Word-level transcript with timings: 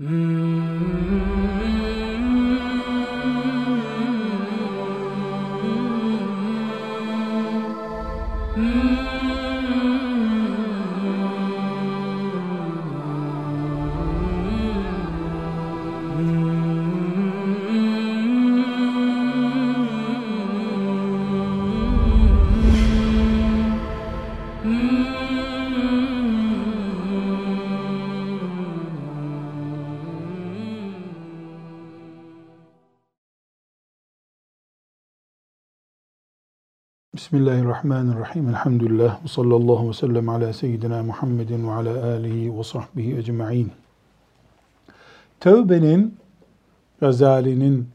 Mm-hmm. 0.00 1.73
Bismillahirrahmanirrahim. 37.34 38.48
Elhamdülillah. 38.48 39.24
Ve 39.24 39.28
sallallahu 39.28 39.88
ve 39.88 39.92
sellem 39.92 40.28
ala 40.28 40.52
seyyidina 40.52 41.02
Muhammedin 41.02 41.68
ve 41.68 41.72
ala 41.72 42.04
alihi 42.06 42.58
ve 42.58 42.64
sahbihi 42.64 43.16
ecma'in. 43.16 43.72
Tevbenin, 45.40 46.14
Gazali'nin 47.00 47.88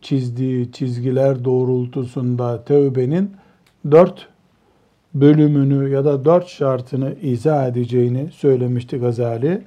çizdiği 0.00 0.72
çizgiler 0.72 1.44
doğrultusunda 1.44 2.64
tevbenin 2.64 3.30
dört 3.90 4.28
bölümünü 5.14 5.90
ya 5.90 6.04
da 6.04 6.24
dört 6.24 6.46
şartını 6.46 7.14
izah 7.22 7.66
edeceğini 7.66 8.30
söylemişti 8.32 8.98
Gazali. 8.98 9.62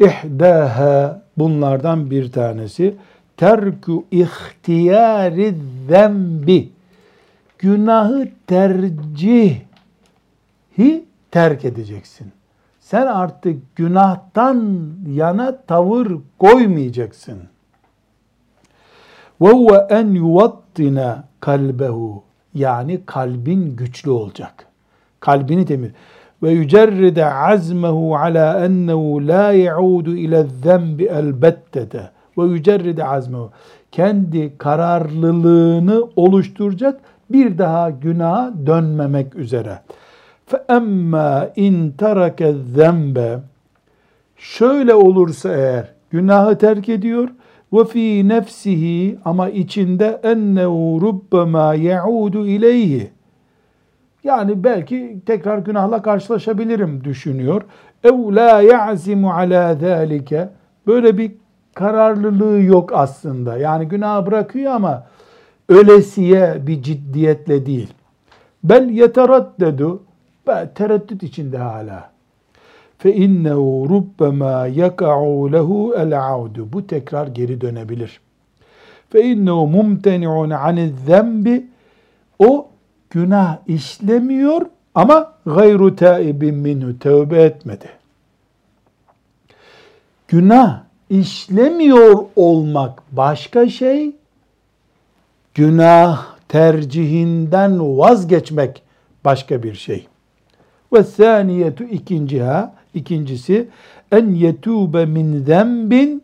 İhdâhe 0.00 1.20
bunlardan 1.38 2.10
bir 2.10 2.32
tanesi 2.32 2.94
terku 3.36 4.04
ihtiyari 4.10 5.54
zembi 5.88 6.73
günahı 7.64 8.28
tercihi 8.46 9.62
terk 11.30 11.64
edeceksin. 11.64 12.32
Sen 12.80 13.06
artık 13.06 13.76
günahtan 13.76 14.88
yana 15.08 15.56
tavır 15.56 16.12
koymayacaksın. 16.38 17.38
Ve 19.40 19.48
huve 19.48 19.86
en 19.90 20.06
yuvattina 20.06 21.24
kalbehu 21.40 22.22
yani 22.54 23.00
kalbin 23.06 23.76
güçlü 23.76 24.10
olacak. 24.10 24.66
Kalbini 25.20 25.66
temiz. 25.66 25.90
Ve 26.42 26.50
yücerride 26.50 27.26
azmehu 27.26 28.16
ala 28.16 28.64
ennehu 28.64 29.28
la 29.28 29.52
yaudu 29.52 30.16
ile 30.16 30.44
zembi 30.62 31.04
elbettete. 31.04 32.10
Ve 32.38 32.44
yücerride 32.44 33.04
azmehu. 33.04 33.50
Kendi 33.92 34.58
kararlılığını 34.58 36.04
oluşturacak 36.16 37.00
bir 37.33 37.57
daha 37.57 37.89
günaha 37.89 38.53
dönmemek 38.65 39.35
üzere. 39.35 39.79
فَاَمَّا 40.51 41.53
اِنْ 41.53 41.91
تَرَكَ 41.97 42.35
الذَّنْبَ 42.35 43.39
Şöyle 44.37 44.93
olursa 44.93 45.49
eğer 45.49 45.93
günahı 46.09 46.57
terk 46.57 46.89
ediyor 46.89 47.29
ve 47.73 47.85
fi 47.85 48.27
nefsihi 48.27 49.19
ama 49.25 49.49
içinde 49.49 50.19
ennehu 50.23 50.99
rubbema 51.01 51.73
yaudu 51.73 52.47
ileyhi 52.47 53.11
yani 54.23 54.63
belki 54.63 55.19
tekrar 55.25 55.57
günahla 55.57 56.01
karşılaşabilirim 56.01 57.03
düşünüyor. 57.03 57.61
Ev 58.03 58.35
la 58.35 58.61
ya'zimu 58.61 59.31
ala 59.31 59.75
zalike 59.75 60.49
böyle 60.87 61.17
bir 61.17 61.31
kararlılığı 61.75 62.61
yok 62.61 62.91
aslında. 62.93 63.57
Yani 63.57 63.87
günah 63.87 64.25
bırakıyor 64.25 64.73
ama 64.73 65.03
ölesiye 65.68 66.66
bir 66.66 66.82
ciddiyetle 66.82 67.66
değil. 67.66 67.88
Bel 68.64 68.88
yeteraddedu 68.88 70.02
tereddüt 70.74 71.22
içinde 71.22 71.58
hala. 71.58 72.10
Fe 72.98 73.14
innehu 73.14 73.86
rubbema 73.88 74.66
yaka'u 74.66 75.52
lehu 75.52 75.94
el 75.98 76.20
audu. 76.28 76.72
Bu 76.72 76.86
tekrar 76.86 77.26
geri 77.26 77.60
dönebilir. 77.60 78.20
Fe 79.10 79.24
innehu 79.24 79.66
mumteni'un 79.66 80.50
aniz 80.50 80.92
zembi. 81.06 81.66
O 82.38 82.68
günah 83.10 83.58
işlemiyor 83.66 84.66
ama 84.94 85.32
gayru 85.46 85.96
taibin 85.96 86.54
minhu 86.54 86.98
tövbe 86.98 87.42
etmedi. 87.42 87.88
Günah 90.28 90.82
işlemiyor 91.10 92.24
olmak 92.36 93.02
başka 93.12 93.68
şey, 93.68 94.16
günah 95.54 96.26
tercihinden 96.48 97.98
vazgeçmek 97.98 98.82
başka 99.24 99.62
bir 99.62 99.74
şey. 99.74 100.06
Ve 100.92 101.02
saniyetu 101.02 101.84
ikinciha, 101.84 102.74
ikincisi 102.94 103.68
en 104.12 104.30
yetube 104.30 105.06
min 105.06 105.44
zembin 105.44 106.22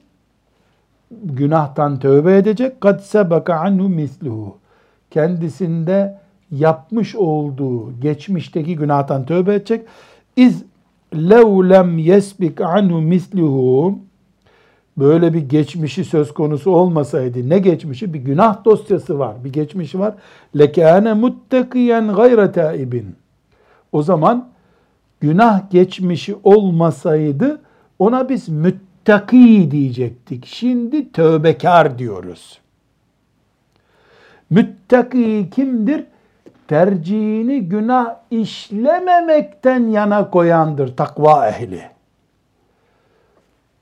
günahtan 1.10 1.98
tövbe 1.98 2.36
edecek. 2.36 2.80
Kad 2.80 3.00
sebeka 3.00 3.54
anhu 3.54 3.88
misluhu. 3.88 4.56
Kendisinde 5.10 6.18
yapmış 6.50 7.16
olduğu 7.16 8.00
geçmişteki 8.00 8.76
günahtan 8.76 9.26
tövbe 9.26 9.54
edecek. 9.54 9.86
İz 10.36 10.64
lev 11.14 11.70
lem 11.70 11.98
yesbik 11.98 12.60
anhu 12.60 13.00
misluhu 13.00 13.98
böyle 15.00 15.34
bir 15.34 15.48
geçmişi 15.48 16.04
söz 16.04 16.34
konusu 16.34 16.70
olmasaydı 16.70 17.48
ne 17.48 17.58
geçmişi? 17.58 18.14
Bir 18.14 18.18
günah 18.18 18.64
dosyası 18.64 19.18
var, 19.18 19.44
bir 19.44 19.52
geçmişi 19.52 19.98
var. 19.98 20.14
Lekâne 20.58 21.12
muttakiyen 21.12 22.14
gayre 22.14 22.52
taibin. 22.52 23.16
O 23.92 24.02
zaman 24.02 24.48
günah 25.20 25.70
geçmişi 25.70 26.36
olmasaydı 26.44 27.60
ona 27.98 28.28
biz 28.28 28.48
müttaki 28.48 29.68
diyecektik. 29.70 30.46
Şimdi 30.46 31.12
tövbekar 31.12 31.98
diyoruz. 31.98 32.60
Müttaki 34.50 35.48
kimdir? 35.54 36.04
Tercihini 36.68 37.68
günah 37.68 38.16
işlememekten 38.30 39.88
yana 39.88 40.30
koyandır 40.30 40.96
takva 40.96 41.48
ehli. 41.48 41.99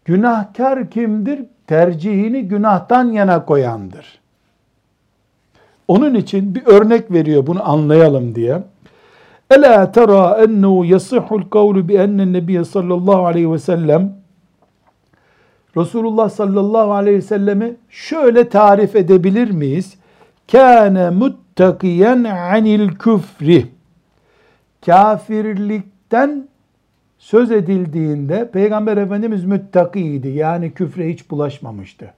Günahkar 0.09 0.91
kimdir? 0.91 1.45
Tercihini 1.67 2.43
günahtan 2.49 3.13
yana 3.13 3.45
koyandır. 3.45 4.21
Onun 5.89 6.15
için 6.15 6.55
bir 6.55 6.67
örnek 6.67 7.13
veriyor 7.13 7.47
bunu 7.47 7.71
anlayalım 7.71 8.35
diye. 8.35 8.63
Ela 9.51 9.93
tera 9.93 10.45
ennehu 10.45 10.85
yasihul 10.85 11.43
kavlu 11.51 11.89
bi 11.89 11.95
ennen 11.95 12.33
nebiye 12.33 12.65
sallallahu 12.65 13.27
aleyhi 13.27 13.53
ve 13.53 13.59
sellem 13.59 14.13
Resulullah 15.77 16.31
sallallahu 16.31 16.93
aleyhi 16.93 17.17
ve 17.17 17.23
sellemi 17.23 17.77
şöyle 17.89 18.49
tarif 18.49 18.97
edebilir 18.97 19.51
miyiz? 19.51 19.95
Kâne 20.53 21.11
muttakiyen 21.11 22.25
anil 22.25 22.89
küfri. 22.89 23.67
Kafirlikten 24.87 26.49
söz 27.19 27.51
edildiğinde 27.51 28.51
Peygamber 28.51 28.97
Efendimiz 28.97 29.45
müttakiydi. 29.45 30.29
Yani 30.29 30.75
küfre 30.75 31.09
hiç 31.09 31.31
bulaşmamıştı. 31.31 32.13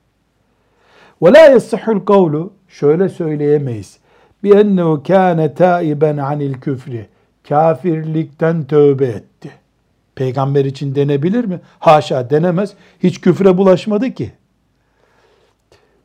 La 1.23 1.39
yasihul 1.39 2.01
kavlu 2.01 2.53
şöyle 2.69 3.09
söyleyemeyiz. 3.09 3.99
Ennehu 4.45 5.03
kâne 5.07 5.55
taiben 5.55 6.17
anil 6.17 6.55
küfri. 6.55 7.07
Kafirlikten 7.49 8.65
tövbe 8.65 9.07
etti. 9.07 9.51
Peygamber 10.15 10.65
için 10.65 10.95
denebilir 10.95 11.45
mi? 11.45 11.61
Haşa 11.79 12.31
denemez. 12.31 12.75
Hiç 13.03 13.21
küfre 13.21 13.59
bulaşmadı 13.59 14.11
ki. 14.11 14.33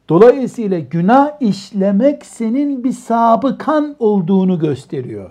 Dolayısıyla 0.09 0.79
günah 0.79 1.31
işlemek 1.41 2.25
senin 2.25 2.83
bir 2.83 2.91
sabıkan 2.91 3.95
olduğunu 3.99 4.59
gösteriyor. 4.59 5.29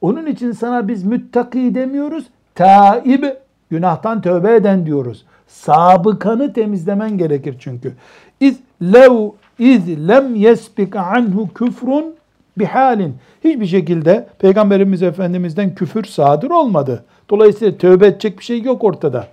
Onun 0.00 0.26
için 0.26 0.52
sana 0.52 0.88
biz 0.88 1.04
müttaki 1.04 1.74
demiyoruz, 1.74 2.24
taib, 2.58 3.24
günahtan 3.70 4.20
tövbe 4.20 4.54
eden 4.54 4.86
diyoruz. 4.86 5.24
Sabıkanı 5.46 6.52
temizlemen 6.52 7.18
gerekir 7.18 7.56
çünkü. 7.58 7.92
İz 8.40 8.58
lev 8.82 9.30
iz 9.58 10.08
lem 10.08 10.34
yesbik 10.34 10.96
anhu 10.96 11.48
küfrun 11.54 12.14
bihalin. 12.58 13.14
Hiçbir 13.44 13.66
şekilde 13.66 14.26
Peygamberimiz 14.38 15.02
Efendimiz'den 15.02 15.74
küfür 15.74 16.04
sadır 16.04 16.50
olmadı. 16.50 17.04
Dolayısıyla 17.30 17.78
tövbe 17.78 18.06
edecek 18.06 18.38
bir 18.38 18.44
şey 18.44 18.62
yok 18.62 18.84
ortada. 18.84 19.26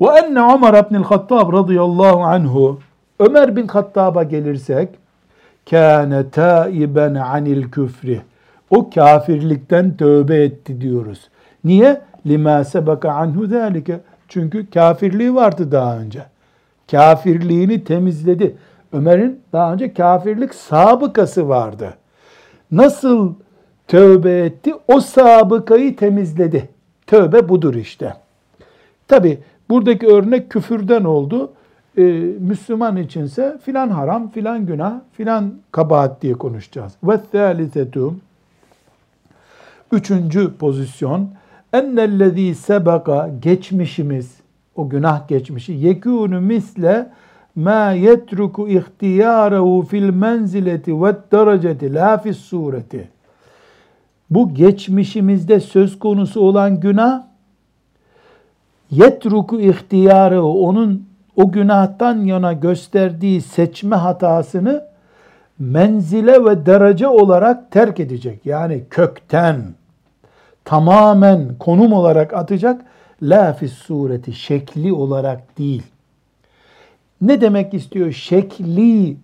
Ve 0.00 0.06
enne 0.06 0.54
Ömer 0.54 0.84
ibn 0.84 0.94
Hattab 0.94 1.52
radıyallahu 1.52 2.20
anhu 2.20 2.80
Ömer 3.18 3.56
bin 3.56 3.68
Hattab'a 3.68 4.22
gelirsek 4.22 4.88
kâne 5.70 6.30
taiben 6.30 7.14
anil 7.14 7.70
küfri. 7.70 8.20
O 8.70 8.90
kafirlikten 8.90 9.96
tövbe 9.96 10.42
etti 10.42 10.80
diyoruz. 10.80 11.28
Niye? 11.64 12.00
Lima 12.26 12.64
sebeka 12.64 13.12
anhu 13.12 13.46
zalike. 13.46 14.00
Çünkü 14.28 14.70
kafirliği 14.70 15.34
vardı 15.34 15.72
daha 15.72 15.98
önce. 15.98 16.22
Kafirliğini 16.90 17.84
temizledi. 17.84 18.56
Ömer'in 18.92 19.40
daha 19.52 19.72
önce 19.72 19.94
kafirlik 19.94 20.54
sabıkası 20.54 21.48
vardı. 21.48 21.94
Nasıl 22.70 23.34
tövbe 23.88 24.38
etti? 24.38 24.74
O 24.88 25.00
sabıkayı 25.00 25.96
temizledi. 25.96 26.68
Tövbe 27.06 27.48
budur 27.48 27.74
işte. 27.74 28.14
Tabi 29.08 29.38
buradaki 29.68 30.06
örnek 30.06 30.50
küfürden 30.50 31.04
oldu. 31.04 31.52
Ee, 31.98 32.02
Müslüman 32.38 32.96
içinse 32.96 33.58
filan 33.64 33.88
haram, 33.88 34.30
filan 34.30 34.66
günah, 34.66 35.00
filan 35.12 35.54
kabahat 35.72 36.22
diye 36.22 36.34
konuşacağız. 36.34 36.92
Ve 37.02 37.20
thalithetu 37.32 38.14
Üçüncü 39.92 40.54
pozisyon 40.56 41.30
ennellezî 41.72 42.54
sebeka 42.54 43.30
geçmişimiz 43.42 44.40
o 44.76 44.88
günah 44.88 45.28
geçmişi 45.28 45.72
yekûnü 45.72 46.40
misle 46.40 47.10
ma 47.56 47.92
yetruku 47.92 48.68
ihtiyarehu 48.68 49.86
fil 49.90 50.10
menzileti 50.10 51.02
ve 51.02 51.14
dereceti 51.32 51.94
la 51.94 52.18
fis 52.18 52.38
sureti. 52.38 53.08
Bu 54.30 54.54
geçmişimizde 54.54 55.60
söz 55.60 55.98
konusu 55.98 56.40
olan 56.40 56.80
günah 56.80 57.22
yetruku 58.90 59.60
ihtiyarı 59.60 60.44
onun 60.44 61.10
o 61.36 61.52
günahtan 61.52 62.18
yana 62.18 62.52
gösterdiği 62.52 63.40
seçme 63.40 63.96
hatasını 63.96 64.84
menzile 65.58 66.44
ve 66.44 66.66
derece 66.66 67.08
olarak 67.08 67.70
terk 67.70 68.00
edecek. 68.00 68.46
Yani 68.46 68.84
kökten 68.90 69.56
tamamen 70.64 71.48
konum 71.58 71.92
olarak 71.92 72.34
atacak. 72.34 72.80
La 73.22 73.52
fis 73.52 73.72
sureti 73.72 74.32
şekli 74.32 74.92
olarak 74.92 75.58
değil. 75.58 75.82
Ne 77.20 77.40
demek 77.40 77.74
istiyor? 77.74 78.12
Şekli 78.12 79.16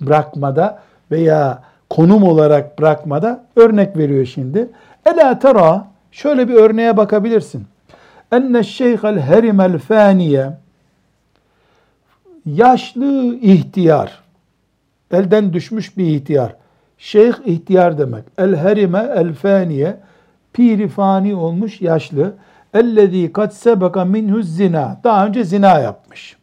bırakmada 0.00 0.82
veya 1.10 1.62
konum 1.90 2.22
olarak 2.22 2.78
bırakmada 2.78 3.44
örnek 3.56 3.96
veriyor 3.96 4.26
şimdi. 4.26 4.68
Ela 5.06 5.38
tera 5.38 5.86
şöyle 6.12 6.48
bir 6.48 6.54
örneğe 6.54 6.96
bakabilirsin. 6.96 7.66
Enne 8.32 8.62
şeyhel 8.62 9.20
herimel 9.20 9.78
faniye 9.78 10.50
yaşlı 12.46 13.36
ihtiyar 13.36 14.22
elden 15.12 15.52
düşmüş 15.52 15.96
bir 15.96 16.06
ihtiyar. 16.06 16.54
Şeyh 16.98 17.34
ihtiyar 17.44 17.98
demek. 17.98 18.24
El 18.38 18.56
herime 18.56 19.12
el 19.16 19.34
faniye 19.34 19.96
piri 20.52 20.88
fani 20.88 21.34
olmuş 21.34 21.80
yaşlı. 21.80 22.34
Ellezî 22.74 23.32
kat 23.32 23.54
sebeka 23.54 24.04
minhu 24.04 24.42
zina. 24.42 25.00
Daha 25.04 25.26
önce 25.26 25.44
zina 25.44 25.78
yapmış. 25.78 26.36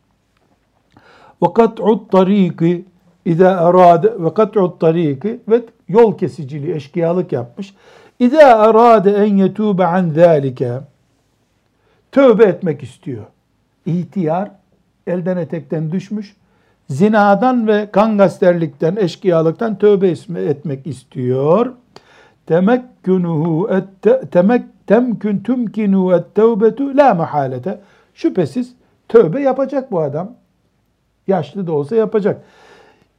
Ve 1.44 1.54
kat'ut 1.54 2.12
tariki 2.12 2.86
İza 3.26 3.50
arade 3.50 4.24
ve 4.24 4.34
kat'ut 4.34 4.80
tariki 4.80 5.40
ve 5.48 5.62
yol 5.88 6.18
kesiciliği, 6.18 6.76
eşkıyalık 6.76 7.32
yapmış. 7.32 7.74
İza 8.20 8.44
arade 8.44 9.12
en 9.12 9.38
yetube 9.38 9.86
an 9.86 10.10
zalike 10.10 10.80
tövbe 12.12 12.44
etmek 12.44 12.84
istiyor. 12.84 13.24
İhtiyar 13.86 14.52
elden 15.08 15.38
etekten 15.38 15.92
düşmüş. 15.92 16.36
Zinadan 16.90 17.68
ve 17.68 17.92
kangasterlikten, 17.92 18.96
eşkıyalıktan 18.96 19.78
tövbe 19.78 20.10
etmek 20.50 20.88
istiyor. 20.88 21.74
Temekkünuhu 22.50 23.70
temek 24.32 24.66
temkün 24.88 25.40
tümkinu 25.40 26.16
et 26.16 26.36
tevbetu 26.36 26.98
la 26.98 27.14
mahalete. 27.14 27.80
Şüphesiz 28.14 28.74
tövbe 29.08 29.42
yapacak 29.42 29.92
bu 29.92 30.02
adam. 30.02 30.32
Yaşlı 31.28 31.68
da 31.68 31.72
olsa 31.72 31.96
yapacak. 31.96 32.42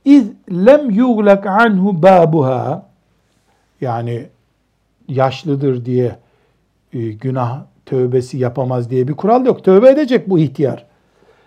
İz 0.04 0.32
lem 0.50 0.90
yuglak 0.90 1.46
anhu 1.46 2.02
babuha 2.02 2.86
yani 3.80 4.26
yaşlıdır 5.08 5.84
diye 5.84 6.16
e, 6.92 7.12
günah 7.12 7.62
tövbesi 7.86 8.38
yapamaz 8.38 8.90
diye 8.90 9.08
bir 9.08 9.14
kural 9.14 9.46
yok. 9.46 9.64
Tövbe 9.64 9.90
edecek 9.90 10.30
bu 10.30 10.38
ihtiyar. 10.38 10.86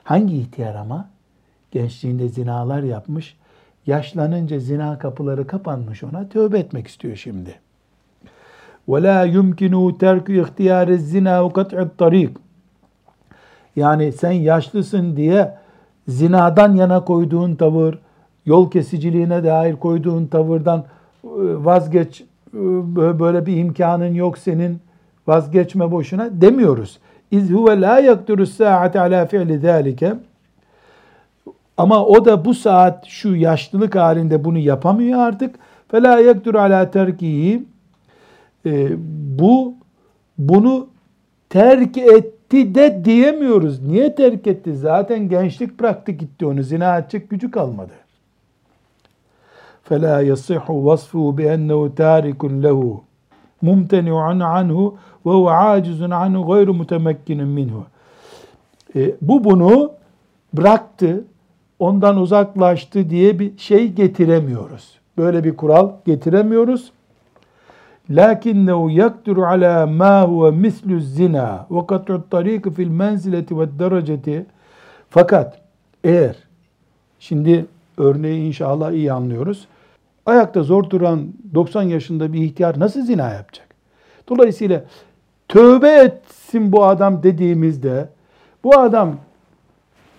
Hangi 0.03 0.37
ihtiyar 0.37 0.75
ama? 0.75 1.09
Gençliğinde 1.71 2.27
zinalar 2.27 2.83
yapmış. 2.83 3.37
Yaşlanınca 3.85 4.59
zina 4.59 4.99
kapıları 4.99 5.47
kapanmış 5.47 6.03
ona. 6.03 6.29
Tövbe 6.29 6.59
etmek 6.59 6.87
istiyor 6.87 7.15
şimdi. 7.15 7.62
وَلَا 8.88 9.18
يُمْكِنُوا 9.36 9.86
تَرْكُ 10.02 10.26
اِخْتِيَارِ 10.42 10.88
الزِّنَا 10.98 11.34
وَقَطْعِ 11.44 11.76
الطَّرِيقِ 11.86 12.30
Yani 13.76 14.12
sen 14.12 14.32
yaşlısın 14.32 15.16
diye 15.16 15.54
zinadan 16.08 16.74
yana 16.74 17.04
koyduğun 17.04 17.54
tavır, 17.54 17.98
yol 18.46 18.70
kesiciliğine 18.70 19.44
dair 19.44 19.76
koyduğun 19.76 20.26
tavırdan 20.26 20.78
e, 20.78 20.84
vazgeç, 21.64 22.20
e, 22.20 22.58
böyle 23.18 23.46
bir 23.46 23.56
imkanın 23.56 24.14
yok 24.14 24.38
senin, 24.38 24.80
vazgeçme 25.26 25.90
boşuna 25.90 26.28
demiyoruz. 26.40 26.98
İz 27.30 27.50
huve 27.50 27.80
la 27.80 27.98
yakturu 27.98 28.46
saate 28.46 29.00
ala 29.00 29.26
fi'li 29.26 29.58
zalike. 29.58 30.14
Ama 31.76 32.04
o 32.04 32.24
da 32.24 32.44
bu 32.44 32.54
saat 32.54 33.06
şu 33.06 33.36
yaşlılık 33.36 33.96
halinde 33.96 34.44
bunu 34.44 34.58
yapamıyor 34.58 35.18
artık. 35.18 35.54
Fela 35.88 36.20
yaktur 36.20 36.54
ala 36.54 36.90
terkihi. 36.90 37.64
E, 38.66 38.88
bu 39.38 39.74
bunu 40.38 40.88
terk 41.48 41.98
etti 41.98 42.74
de 42.74 43.02
diyemiyoruz. 43.04 43.82
Niye 43.82 44.14
terk 44.14 44.46
etti? 44.46 44.74
Zaten 44.76 45.28
gençlik 45.28 45.80
bıraktı 45.80 46.12
gitti 46.12 46.46
onu. 46.46 46.62
Zina 46.62 46.98
edecek 46.98 47.30
gücü 47.30 47.50
kalmadı. 47.50 47.92
فَلَا 49.90 50.16
يَصِحُ 50.30 50.64
وَصْفُهُ 50.86 51.24
بِأَنَّهُ 51.38 51.80
تَارِكٌ 52.02 52.42
لَهُ 52.64 52.80
مُمْتَنِعٌ 53.62 54.16
عَنْهُ 54.54 54.78
وَهُوَ 55.24 55.46
عَاجِزٌ 55.62 56.00
عَنْهُ 56.22 56.40
غَيْرُ 56.52 56.68
مُتَمَكِّنٌ 56.80 57.40
مِنْهُ 57.58 57.82
e, 58.96 59.14
Bu 59.22 59.44
bunu 59.44 59.92
bıraktı, 60.52 61.24
ondan 61.78 62.16
uzaklaştı 62.16 63.10
diye 63.10 63.38
bir 63.38 63.58
şey 63.58 63.92
getiremiyoruz. 63.92 64.98
Böyle 65.18 65.44
bir 65.44 65.56
kural 65.56 65.90
getiremiyoruz. 66.06 66.92
lakinnehu 68.09 68.89
yakduru 68.89 69.45
ala 69.45 69.87
ma 69.87 70.23
huve 70.27 70.51
mislu 70.51 70.99
zina 70.99 71.67
ve 71.71 71.87
kat'u 71.87 72.29
tariki 72.29 72.71
fil 72.71 72.87
menzileti 72.87 73.59
ve 73.59 73.79
dereceti 73.79 74.45
fakat 75.09 75.61
eğer 76.03 76.35
şimdi 77.19 77.65
örneği 77.97 78.47
inşallah 78.47 78.91
iyi 78.91 79.11
anlıyoruz. 79.11 79.67
Ayakta 80.25 80.63
zor 80.63 80.89
duran 80.89 81.27
90 81.53 81.81
yaşında 81.81 82.33
bir 82.33 82.41
ihtiyar 82.41 82.79
nasıl 82.79 83.01
zina 83.01 83.29
yapacak? 83.29 83.67
Dolayısıyla 84.29 84.83
tövbe 85.47 85.89
etsin 85.89 86.71
bu 86.71 86.85
adam 86.85 87.23
dediğimizde 87.23 88.09
bu 88.63 88.79
adam 88.79 89.15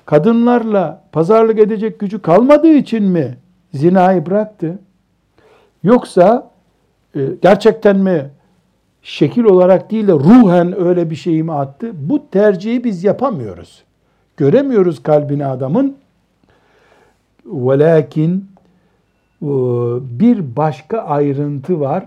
kadınlarla 0.07 1.05
pazarlık 1.13 1.59
edecek 1.59 2.01
gücü 2.01 2.23
kalmadığı 2.23 2.73
için 2.73 3.05
mi 3.05 3.39
zinayı 3.75 4.27
bıraktı? 4.27 4.79
Yoksa 5.83 6.51
gerçekten 7.43 7.97
mi 7.97 8.31
şekil 9.03 9.45
olarak 9.45 9.91
değil 9.91 10.09
de 10.09 10.13
ruhen 10.13 10.81
öyle 10.81 11.11
bir 11.11 11.17
şey 11.17 11.43
mi 11.43 11.53
attı? 11.53 11.91
Bu 11.95 12.31
tercihi 12.31 12.85
biz 12.85 13.05
yapamıyoruz. 13.05 13.85
Göremiyoruz 14.37 15.03
kalbini 15.03 15.47
adamın. 15.47 15.97
Velakin 17.47 18.49
e, 19.43 19.47
bir 20.21 20.57
başka 20.57 20.99
ayrıntı 20.99 21.81
var. 21.81 22.07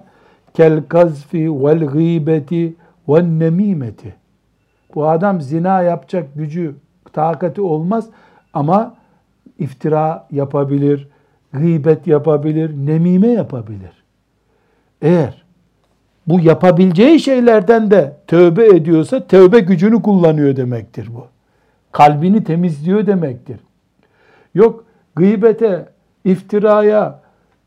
Kel 0.53 0.83
kazfi 0.87 1.63
vel 1.63 1.85
gıybeti 1.85 2.75
vel 3.07 3.23
nemimeti. 3.23 4.15
Bu 4.95 5.07
adam 5.07 5.41
zina 5.41 5.81
yapacak 5.81 6.35
gücü, 6.35 6.75
takati 7.13 7.61
olmaz 7.61 8.09
ama 8.53 8.95
iftira 9.59 10.27
yapabilir, 10.31 11.07
gıybet 11.53 12.07
yapabilir, 12.07 12.71
nemime 12.85 13.27
yapabilir. 13.27 14.06
Eğer 15.01 15.43
bu 16.27 16.39
yapabileceği 16.39 17.19
şeylerden 17.19 17.91
de 17.91 18.13
tövbe 18.27 18.67
ediyorsa 18.67 19.27
tövbe 19.27 19.59
gücünü 19.59 20.01
kullanıyor 20.01 20.55
demektir 20.55 21.09
bu. 21.15 21.27
Kalbini 21.91 22.43
temizliyor 22.43 23.07
demektir. 23.07 23.59
Yok 24.55 24.85
gıybete, 25.15 25.85
iftiraya 26.25 27.19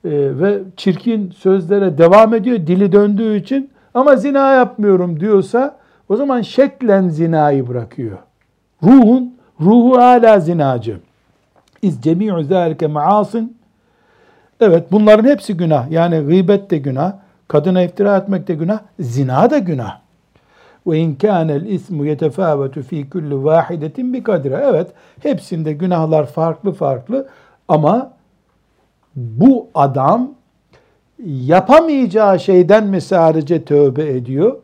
e, 0.05 0.11
ve 0.13 0.59
çirkin 0.77 1.31
sözlere 1.31 1.99
devam 1.99 2.35
ediyor 2.35 2.57
dili 2.57 2.93
döndüğü 2.93 3.37
için 3.37 3.71
ama 3.95 4.17
zina 4.17 4.53
yapmıyorum 4.53 5.21
diyorsa 5.21 5.77
o 6.09 6.17
zaman 6.17 6.43
şeklen 6.43 7.09
zinayı 7.09 7.69
bırakıyor. 7.69 8.19
Ruhun, 8.83 9.35
ruhu 9.61 9.99
hala 9.99 10.41
zinacı. 10.41 11.01
İz 11.83 12.03
cemi'u 12.03 12.43
zâlike 12.43 12.87
maasın. 12.87 13.57
Evet 14.61 14.93
bunların 14.93 15.29
hepsi 15.29 15.57
günah. 15.57 15.91
Yani 15.91 16.21
gıybet 16.21 16.71
de 16.71 16.79
günah, 16.79 17.13
kadına 17.49 17.83
iftira 17.83 18.17
etmek 18.17 18.49
de 18.49 18.55
günah, 18.55 18.81
zina 19.01 19.51
da 19.51 19.59
günah. 19.59 20.01
Ve 20.87 20.99
in 20.99 21.15
kânel 21.15 21.67
ismu 21.67 22.07
yetefâvetu 22.07 22.83
fî 22.83 23.11
kulli 23.11 23.45
vâhidetin 23.45 24.13
bi 24.13 24.23
kadre. 24.23 24.65
Evet, 24.71 24.87
hepsinde 25.23 25.73
günahlar 25.73 26.27
farklı 26.27 26.73
farklı 26.73 27.29
ama 27.69 28.13
bu 29.17 29.67
adam 29.75 30.31
yapamayacağı 31.27 32.41
şeyden 32.41 32.87
mi 32.87 33.01
sadece 33.01 33.65
tövbe 33.65 34.07
ediyor? 34.09 34.57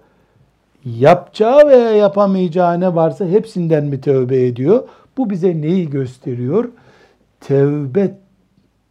Yapacağı 0.84 1.68
veya 1.68 1.90
yapamayacağı 1.90 2.80
ne 2.80 2.94
varsa 2.94 3.24
hepsinden 3.24 3.84
mi 3.84 4.00
tövbe 4.00 4.46
ediyor? 4.46 4.82
Bu 5.16 5.30
bize 5.30 5.60
neyi 5.60 5.90
gösteriyor? 5.90 6.68
Tövbe 7.40 8.14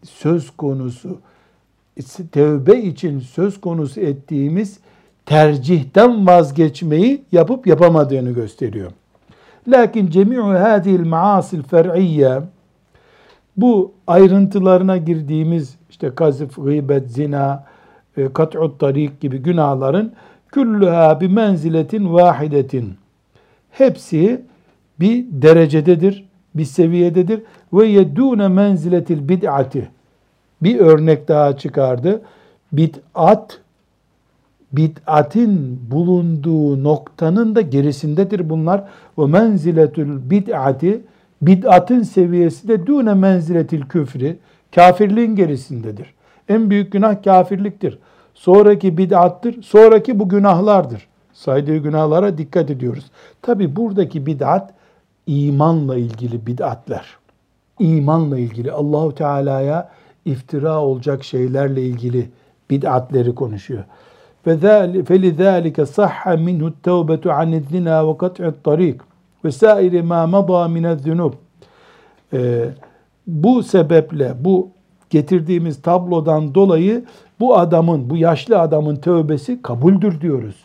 söz 0.09 0.49
konusu, 0.49 1.17
tövbe 2.31 2.81
için 2.81 3.19
söz 3.19 3.61
konusu 3.61 4.01
ettiğimiz 4.01 4.79
tercihten 5.25 6.27
vazgeçmeyi 6.27 7.23
yapıp 7.31 7.67
yapamadığını 7.67 8.31
gösteriyor. 8.31 8.91
Lakin 9.67 10.07
cemi'u 10.07 10.53
hadil 10.53 11.05
maasil 11.05 11.63
fer'iyye 11.63 12.41
bu 13.57 13.91
ayrıntılarına 14.07 14.97
girdiğimiz 14.97 15.75
işte 15.89 16.15
kazıf, 16.15 16.55
gıybet, 16.55 17.11
zina, 17.11 17.65
e, 18.17 18.33
kat'ut 18.33 18.79
tarik 18.79 19.21
gibi 19.21 19.37
günahların 19.37 20.13
küllüha 20.51 21.21
bir 21.21 21.27
menziletin 21.27 22.13
vahidetin. 22.13 22.93
Hepsi 23.71 24.41
bir 24.99 25.25
derecededir, 25.31 26.25
bir 26.55 26.65
seviyededir. 26.65 27.41
Ve 27.73 27.85
yedûne 27.85 28.47
menziletil 28.47 29.29
bid'ati. 29.29 29.89
Bir 30.61 30.79
örnek 30.79 31.27
daha 31.27 31.57
çıkardı. 31.57 32.21
Bid'at, 32.71 33.59
bid'atin 34.71 35.79
bulunduğu 35.91 36.83
noktanın 36.83 37.55
da 37.55 37.61
gerisindedir 37.61 38.49
bunlar. 38.49 38.83
Ve 39.17 39.25
menziletül 39.25 40.29
bid'ati, 40.29 41.01
bid'atın 41.41 42.03
seviyesi 42.03 42.67
de 42.67 42.87
dûne 42.87 43.13
menziletil 43.13 43.81
küfri, 43.81 44.37
kafirliğin 44.75 45.35
gerisindedir. 45.35 46.13
En 46.49 46.69
büyük 46.69 46.91
günah 46.91 47.23
kafirliktir. 47.23 47.99
Sonraki 48.33 48.97
bid'attır, 48.97 49.61
sonraki 49.61 50.19
bu 50.19 50.29
günahlardır. 50.29 51.07
Saydığı 51.33 51.77
günahlara 51.77 52.37
dikkat 52.37 52.69
ediyoruz. 52.69 53.05
Tabi 53.41 53.75
buradaki 53.75 54.25
bid'at 54.25 54.73
imanla 55.27 55.95
ilgili 55.95 56.47
bid'atler. 56.47 57.05
İmanla 57.79 58.39
ilgili 58.39 58.71
Allahu 58.71 59.15
Teala'ya 59.15 59.89
iftira 60.24 60.82
olacak 60.82 61.24
şeylerle 61.24 61.82
ilgili 61.82 62.30
bid'atleri 62.70 63.34
konuşuyor. 63.34 63.84
فَلِذَٰلِكَ 64.46 65.78
صَحَّ 65.98 66.36
مِنْهُ 66.46 66.72
التَّوْبَةُ 66.72 67.22
عَنِ 67.38 67.50
الزِّنَا 67.60 67.96
وَقَطْعِ 68.08 68.42
الطَّرِيقِ 68.52 68.98
وَسَائِرِ 69.44 69.94
مَا 70.10 70.20
مَضَى 70.34 70.62
مِنَ 70.76 70.86
الذُّنُوبِ 70.96 71.32
Bu 73.26 73.62
sebeple, 73.62 74.34
bu 74.40 74.70
getirdiğimiz 75.10 75.82
tablodan 75.82 76.54
dolayı 76.54 77.04
bu 77.40 77.56
adamın, 77.58 78.10
bu 78.10 78.16
yaşlı 78.16 78.60
adamın 78.60 78.96
tövbesi 78.96 79.62
kabuldür 79.62 80.20
diyoruz. 80.20 80.56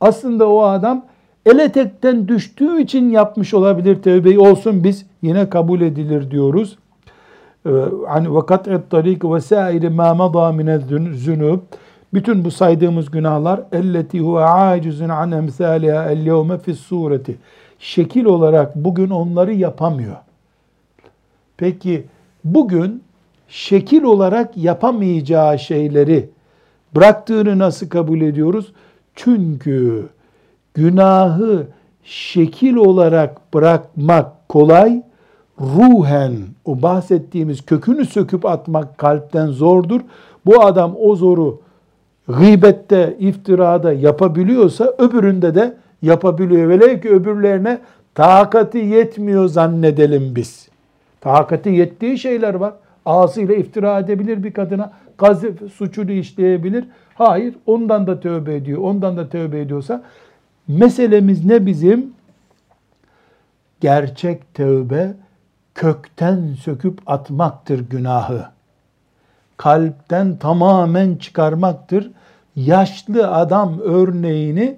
Aslında 0.00 0.48
o 0.48 0.62
adam 0.62 1.04
ele 1.46 1.72
tekten 1.72 2.28
düştüğü 2.28 2.82
için 2.82 3.10
yapmış 3.10 3.54
olabilir 3.54 4.02
tövbeyi 4.02 4.38
olsun 4.38 4.84
biz 4.84 5.06
yine 5.22 5.48
kabul 5.48 5.80
edilir 5.80 6.30
diyoruz. 6.30 6.78
Hani 8.07 8.35
ve 8.35 8.45
kat'et 8.45 8.89
tarik 8.89 9.25
ve 9.25 9.41
sairi 9.41 9.89
ma 9.89 10.13
mada 10.13 10.51
min 10.51 10.79
zunub 11.13 11.59
bütün 12.13 12.45
bu 12.45 12.51
saydığımız 12.51 13.11
günahlar 13.11 13.61
elleti 13.71 14.19
huve 14.19 14.43
acizun 14.43 15.09
an 15.09 15.31
emsaliha 15.31 16.11
el 16.11 16.25
yevme 16.25 16.57
fis 16.57 16.79
sureti 16.79 17.37
şekil 17.79 18.25
olarak 18.25 18.75
bugün 18.75 19.09
onları 19.09 19.53
yapamıyor. 19.53 20.15
Peki 21.57 22.03
bugün 22.45 23.03
şekil 23.47 24.03
olarak 24.03 24.57
yapamayacağı 24.57 25.59
şeyleri 25.59 26.29
bıraktığını 26.95 27.59
nasıl 27.59 27.89
kabul 27.89 28.21
ediyoruz? 28.21 28.73
Çünkü 29.15 30.09
günahı 30.73 31.67
şekil 32.03 32.75
olarak 32.75 33.53
bırakmak 33.53 34.49
kolay, 34.49 35.01
ruhen 35.61 36.33
o 36.65 36.81
bahsettiğimiz 36.81 37.65
kökünü 37.65 38.05
söküp 38.05 38.45
atmak 38.45 38.97
kalpten 38.97 39.47
zordur. 39.47 40.01
Bu 40.45 40.65
adam 40.65 40.95
o 40.99 41.15
zoru 41.15 41.61
gıybette, 42.27 43.15
iftirada 43.19 43.93
yapabiliyorsa 43.93 44.93
öbüründe 44.97 45.55
de 45.55 45.77
yapabiliyor. 46.01 46.69
Velev 46.69 47.01
ki 47.01 47.09
öbürlerine 47.09 47.79
takati 48.15 48.77
yetmiyor 48.77 49.47
zannedelim 49.47 50.35
biz. 50.35 50.69
Takati 51.21 51.69
yettiği 51.69 52.17
şeyler 52.17 52.53
var. 52.53 52.73
Ağzıyla 53.05 53.55
iftira 53.55 53.99
edebilir 53.99 54.43
bir 54.43 54.53
kadına. 54.53 54.91
Gazif 55.17 55.73
suçunu 55.73 56.11
işleyebilir. 56.11 56.85
Hayır 57.15 57.55
ondan 57.65 58.07
da 58.07 58.19
tövbe 58.19 58.55
ediyor. 58.55 58.81
Ondan 58.81 59.17
da 59.17 59.29
tövbe 59.29 59.61
ediyorsa 59.61 60.03
meselemiz 60.67 61.45
ne 61.45 61.65
bizim? 61.65 62.13
Gerçek 63.81 64.53
tövbe 64.53 65.13
kökten 65.75 66.53
söküp 66.59 66.99
atmaktır 67.05 67.89
günahı. 67.89 68.45
Kalpten 69.57 70.37
tamamen 70.37 71.15
çıkarmaktır. 71.15 72.11
Yaşlı 72.55 73.31
adam 73.35 73.79
örneğini 73.79 74.77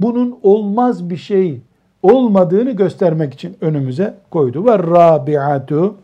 bunun 0.00 0.38
olmaz 0.42 1.10
bir 1.10 1.16
şey 1.16 1.60
olmadığını 2.02 2.70
göstermek 2.70 3.34
için 3.34 3.56
önümüze 3.60 4.14
koydu. 4.30 4.66
Ve 4.66 4.78
rabiatu 4.78 5.96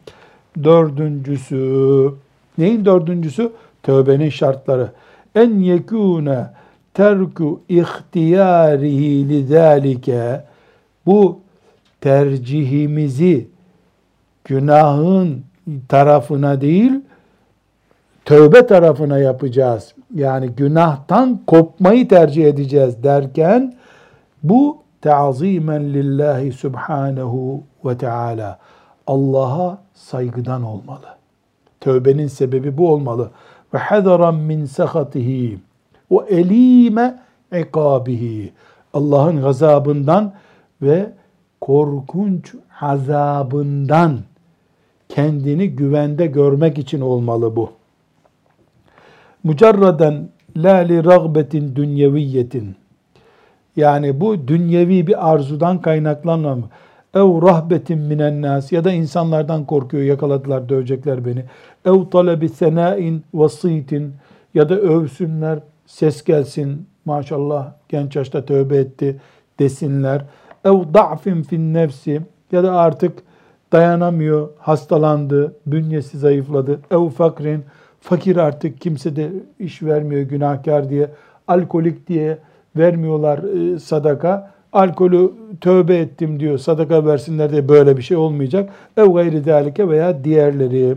dördüncüsü 0.64 2.14
neyin 2.58 2.84
dördüncüsü? 2.84 3.52
Tövbenin 3.82 4.30
şartları. 4.30 4.90
En 5.34 5.58
yekûne 5.58 6.46
terku 6.94 7.60
ihtiyarihi 7.68 9.28
lidâlike 9.28 10.44
bu 11.06 11.40
tercihimizi 12.00 13.53
günahın 14.44 15.44
tarafına 15.88 16.60
değil 16.60 17.00
tövbe 18.24 18.66
tarafına 18.66 19.18
yapacağız. 19.18 19.94
Yani 20.14 20.48
günahtan 20.48 21.40
kopmayı 21.46 22.08
tercih 22.08 22.46
edeceğiz 22.46 23.02
derken 23.02 23.74
bu 24.42 24.78
teazimen 25.00 25.84
lillahi 25.94 26.52
subhanahu 26.52 27.62
ve 27.84 27.98
teala. 27.98 28.58
Allah'a 29.06 29.78
saygıdan 29.94 30.62
olmalı. 30.62 31.06
Tövbenin 31.80 32.26
sebebi 32.26 32.78
bu 32.78 32.92
olmalı. 32.92 33.30
Ve 33.74 33.78
hadaran 33.78 34.34
min 34.34 34.64
sahatihi 34.64 35.58
ve 36.10 36.16
elime 36.28 37.22
ikabihi. 37.52 38.52
Allah'ın 38.94 39.42
gazabından 39.42 40.32
ve 40.82 41.10
korkunç 41.60 42.54
azabından 42.80 44.18
kendini 45.08 45.70
güvende 45.70 46.26
görmek 46.26 46.78
için 46.78 47.00
olmalı 47.00 47.56
bu. 47.56 47.70
Mucarraden 49.44 50.28
la 50.56 50.75
li 50.75 51.04
ragbetin 51.04 51.76
dünyeviyetin. 51.76 52.76
Yani 53.76 54.20
bu 54.20 54.49
dünyevi 54.49 55.06
bir 55.06 55.32
arzudan 55.32 55.80
kaynaklanmıyor 55.80 56.68
ev 57.14 57.42
rahbetin 57.42 57.99
minen 57.99 58.42
nas 58.42 58.73
ya 58.73 58.84
da 58.84 58.92
insanlardan 58.92 59.64
korkuyor 59.64 60.02
yakaladılar 60.02 60.68
dövecekler 60.68 61.26
beni. 61.26 61.44
Ev 61.84 62.11
talebi 62.11 62.49
senain 62.49 63.25
vasitin 63.34 64.14
ya 64.54 64.68
da 64.68 64.75
övsünler 64.75 65.58
ses 65.87 66.25
gelsin 66.25 66.87
maşallah 67.04 67.73
genç 67.88 68.16
yaşta 68.16 68.44
tövbe 68.44 68.76
etti 68.76 69.20
desinler. 69.58 70.23
Ev 70.64 70.94
da'fin 70.94 71.42
fin 71.42 71.75
nefsi 71.75 72.20
ya 72.52 72.64
da 72.64 72.76
artık 72.76 73.23
dayanamıyor, 73.74 74.50
hastalandı, 74.57 75.55
bünyesi 75.65 76.17
zayıfladı. 76.17 76.79
Ev 76.91 77.09
fakrin, 77.09 77.63
fakir 78.01 78.38
artık 78.38 78.81
kimse 78.81 79.15
de 79.15 79.31
iş 79.59 79.83
vermiyor 79.83 80.21
günahkar 80.21 80.89
diye, 80.89 81.09
alkolik 81.48 82.07
diye 82.07 82.38
vermiyorlar 82.77 83.39
e, 83.39 83.79
sadaka 83.79 84.51
alkolü 84.74 85.31
tövbe 85.62 85.98
ettim 85.98 86.39
diyor 86.39 86.57
sadaka 86.57 87.05
versinler 87.05 87.51
diye 87.51 87.69
böyle 87.69 87.98
bir 87.98 88.01
şey 88.01 88.17
olmayacak. 88.17 88.69
Ev 88.98 89.13
gayri 89.13 89.45
dalike 89.45 89.89
veya 89.89 90.24
diğerleri. 90.24 90.95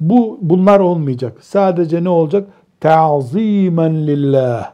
Bu 0.00 0.38
bunlar 0.42 0.80
olmayacak. 0.80 1.32
Sadece 1.40 2.04
ne 2.04 2.08
olacak? 2.08 2.48
Ta'zimen 2.80 4.06
lillah. 4.06 4.72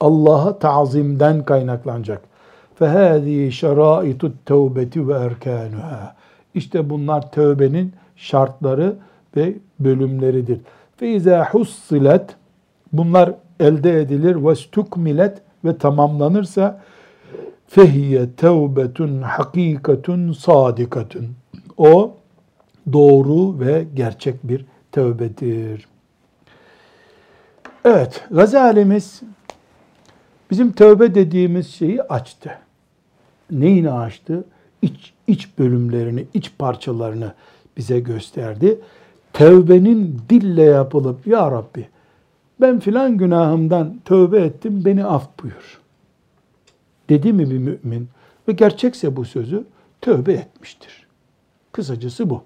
Allah'a 0.00 0.58
tazimden 0.58 1.44
kaynaklanacak. 1.44 2.20
فَهَذِي 2.80 3.40
شَرَائِتُ 3.60 4.20
التَّوْبَةِ 4.30 4.92
وَاَرْكَانُهَا 5.08 6.00
İşte 6.54 6.90
bunlar 6.90 7.32
tövbenin 7.32 7.92
şartları 8.16 8.96
ve 9.36 9.54
bölümleridir. 9.80 10.60
فَاِذَا 11.00 11.44
حُصِّلَتْ 11.44 12.28
Bunlar 12.92 13.34
elde 13.60 14.00
edilir 14.00 14.44
ve 14.46 14.54
stukmilet 14.54 15.38
ve 15.64 15.78
tamamlanırsa 15.78 16.82
fehiye 17.68 18.30
tevbetun 18.30 19.22
hakikatun 19.22 20.32
sadikatun. 20.32 21.28
O 21.76 22.14
doğru 22.92 23.60
ve 23.60 23.86
gerçek 23.94 24.48
bir 24.48 24.64
tövbedir. 24.92 25.88
Evet, 27.84 28.24
Gazalimiz 28.30 29.22
bizim 30.50 30.72
tövbe 30.72 31.14
dediğimiz 31.14 31.74
şeyi 31.74 32.02
açtı. 32.02 32.58
Neyini 33.50 33.90
açtı? 33.90 34.44
İç, 34.83 35.13
iç 35.27 35.57
bölümlerini, 35.59 36.25
iç 36.33 36.51
parçalarını 36.59 37.33
bize 37.77 37.99
gösterdi. 37.99 38.79
Tövbenin 39.33 40.21
dille 40.29 40.63
yapılıp, 40.63 41.27
Ya 41.27 41.51
Rabbi 41.51 41.87
ben 42.61 42.79
filan 42.79 43.17
günahımdan 43.17 43.99
tövbe 44.05 44.41
ettim, 44.41 44.85
beni 44.85 45.05
af 45.05 45.29
buyur. 45.43 45.81
Dedi 47.09 47.33
mi 47.33 47.49
bir 47.49 47.57
mümin 47.57 48.09
ve 48.47 48.51
gerçekse 48.51 49.15
bu 49.15 49.25
sözü 49.25 49.63
tövbe 50.01 50.33
etmiştir. 50.33 51.07
Kısacası 51.71 52.29
bu. 52.29 52.43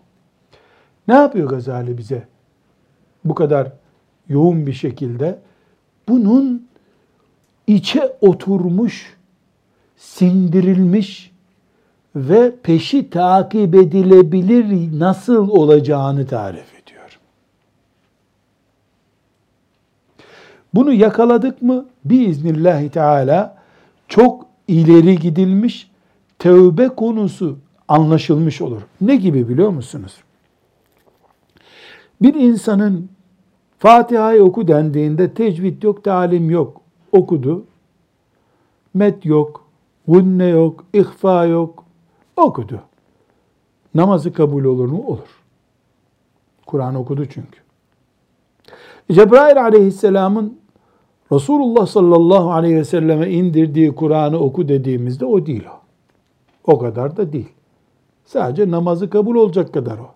Ne 1.07 1.13
yapıyor 1.13 1.49
Gazali 1.49 1.97
bize? 1.97 2.27
Bu 3.25 3.35
kadar 3.35 3.71
yoğun 4.29 4.67
bir 4.67 4.73
şekilde 4.73 5.39
bunun 6.09 6.67
içe 7.67 8.17
oturmuş, 8.21 9.17
sindirilmiş 9.97 11.36
ve 12.17 12.55
peşi 12.63 13.09
takip 13.09 13.75
edilebilir 13.75 14.99
nasıl 14.99 15.49
olacağını 15.49 16.27
tarif 16.27 16.73
ediyor. 16.83 17.19
Bunu 20.73 20.93
yakaladık 20.93 21.61
mı 21.61 21.85
biiznillahü 22.05 22.89
teala 22.89 23.57
çok 24.07 24.45
ileri 24.67 25.19
gidilmiş 25.19 25.91
tövbe 26.39 26.87
konusu 26.87 27.57
anlaşılmış 27.87 28.61
olur. 28.61 28.81
Ne 29.01 29.15
gibi 29.15 29.49
biliyor 29.49 29.69
musunuz? 29.69 30.15
Bir 32.21 32.33
insanın 32.33 33.09
Fatiha'yı 33.79 34.43
oku 34.43 34.67
dendiğinde 34.67 35.33
tecvid 35.33 35.83
yok, 35.83 36.03
talim 36.03 36.49
yok. 36.49 36.81
Okudu. 37.11 37.65
Met 38.93 39.25
yok, 39.25 39.65
gunne 40.07 40.47
yok, 40.47 40.85
ihfa 40.93 41.45
yok. 41.45 41.86
Okudu. 42.37 42.81
Namazı 43.95 44.33
kabul 44.33 44.63
olur 44.63 44.89
mu? 44.89 45.03
Olur. 45.07 45.43
Kur'an 46.65 46.95
okudu 46.95 47.25
çünkü. 47.25 47.59
Cebrail 49.11 49.63
aleyhisselamın 49.63 50.57
Resulullah 51.31 51.85
sallallahu 51.85 52.51
aleyhi 52.51 52.75
ve 52.75 52.83
selleme 52.83 53.29
indirdiği 53.29 53.95
Kur'an'ı 53.95 54.39
oku 54.39 54.67
dediğimizde 54.67 55.25
o 55.25 55.45
değil 55.45 55.63
o. 55.65 55.79
O 56.71 56.79
kadar 56.79 57.17
da 57.17 57.33
değil. 57.33 57.49
Sadece 58.25 58.71
namazı 58.71 59.09
kabul 59.09 59.35
olacak 59.35 59.73
kadar 59.73 59.97
o. 59.97 60.09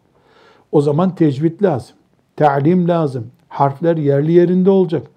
O 0.71 0.81
zaman 0.81 1.15
tecvid 1.15 1.61
lazım. 1.61 1.95
Ta'lim 2.35 2.87
lazım. 2.87 3.27
Harfler 3.49 3.97
yerli 3.97 4.31
yerinde 4.31 4.69
olacak. 4.69 5.07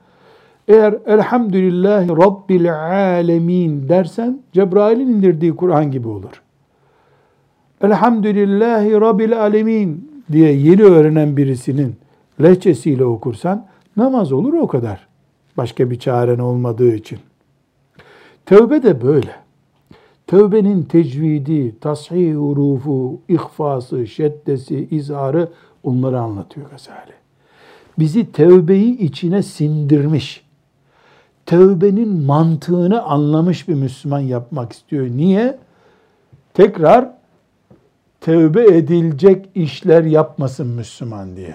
Eğer 0.68 0.94
elhamdülillahi 1.06 2.08
rabbil 2.08 2.74
alemin 2.74 3.88
dersen 3.88 4.42
Cebrail'in 4.52 5.08
indirdiği 5.08 5.56
Kur'an 5.56 5.90
gibi 5.90 6.08
olur. 6.08 6.43
Elhamdülillahi 7.84 8.92
rabbil 8.92 9.40
alemin 9.40 10.10
diye 10.32 10.52
yeni 10.52 10.82
öğrenen 10.82 11.36
birisinin 11.36 11.96
lehçesiyle 12.42 13.04
okursan 13.04 13.66
namaz 13.96 14.32
olur 14.32 14.52
o 14.52 14.66
kadar. 14.66 15.06
Başka 15.56 15.90
bir 15.90 15.98
çaren 15.98 16.38
olmadığı 16.38 16.94
için. 16.94 17.18
Tövbe 18.46 18.82
de 18.82 19.02
böyle. 19.02 19.30
Tövbenin 20.26 20.82
tecvidi, 20.82 21.80
tasih 21.80 22.34
hurufu, 22.34 23.20
ihfası, 23.28 24.06
şeddesi, 24.06 24.88
izharı 24.90 25.48
onları 25.82 26.20
anlatıyor 26.20 26.70
Gazali. 26.70 27.12
Bizi 27.98 28.32
tövbeyi 28.32 28.98
içine 28.98 29.42
sindirmiş, 29.42 30.44
tövbenin 31.46 32.08
mantığını 32.08 33.02
anlamış 33.02 33.68
bir 33.68 33.74
Müslüman 33.74 34.20
yapmak 34.20 34.72
istiyor. 34.72 35.06
Niye? 35.06 35.58
Tekrar 36.54 37.10
tövbe 38.24 38.64
edilecek 38.64 39.48
işler 39.54 40.04
yapmasın 40.04 40.66
Müslüman 40.66 41.36
diye. 41.36 41.54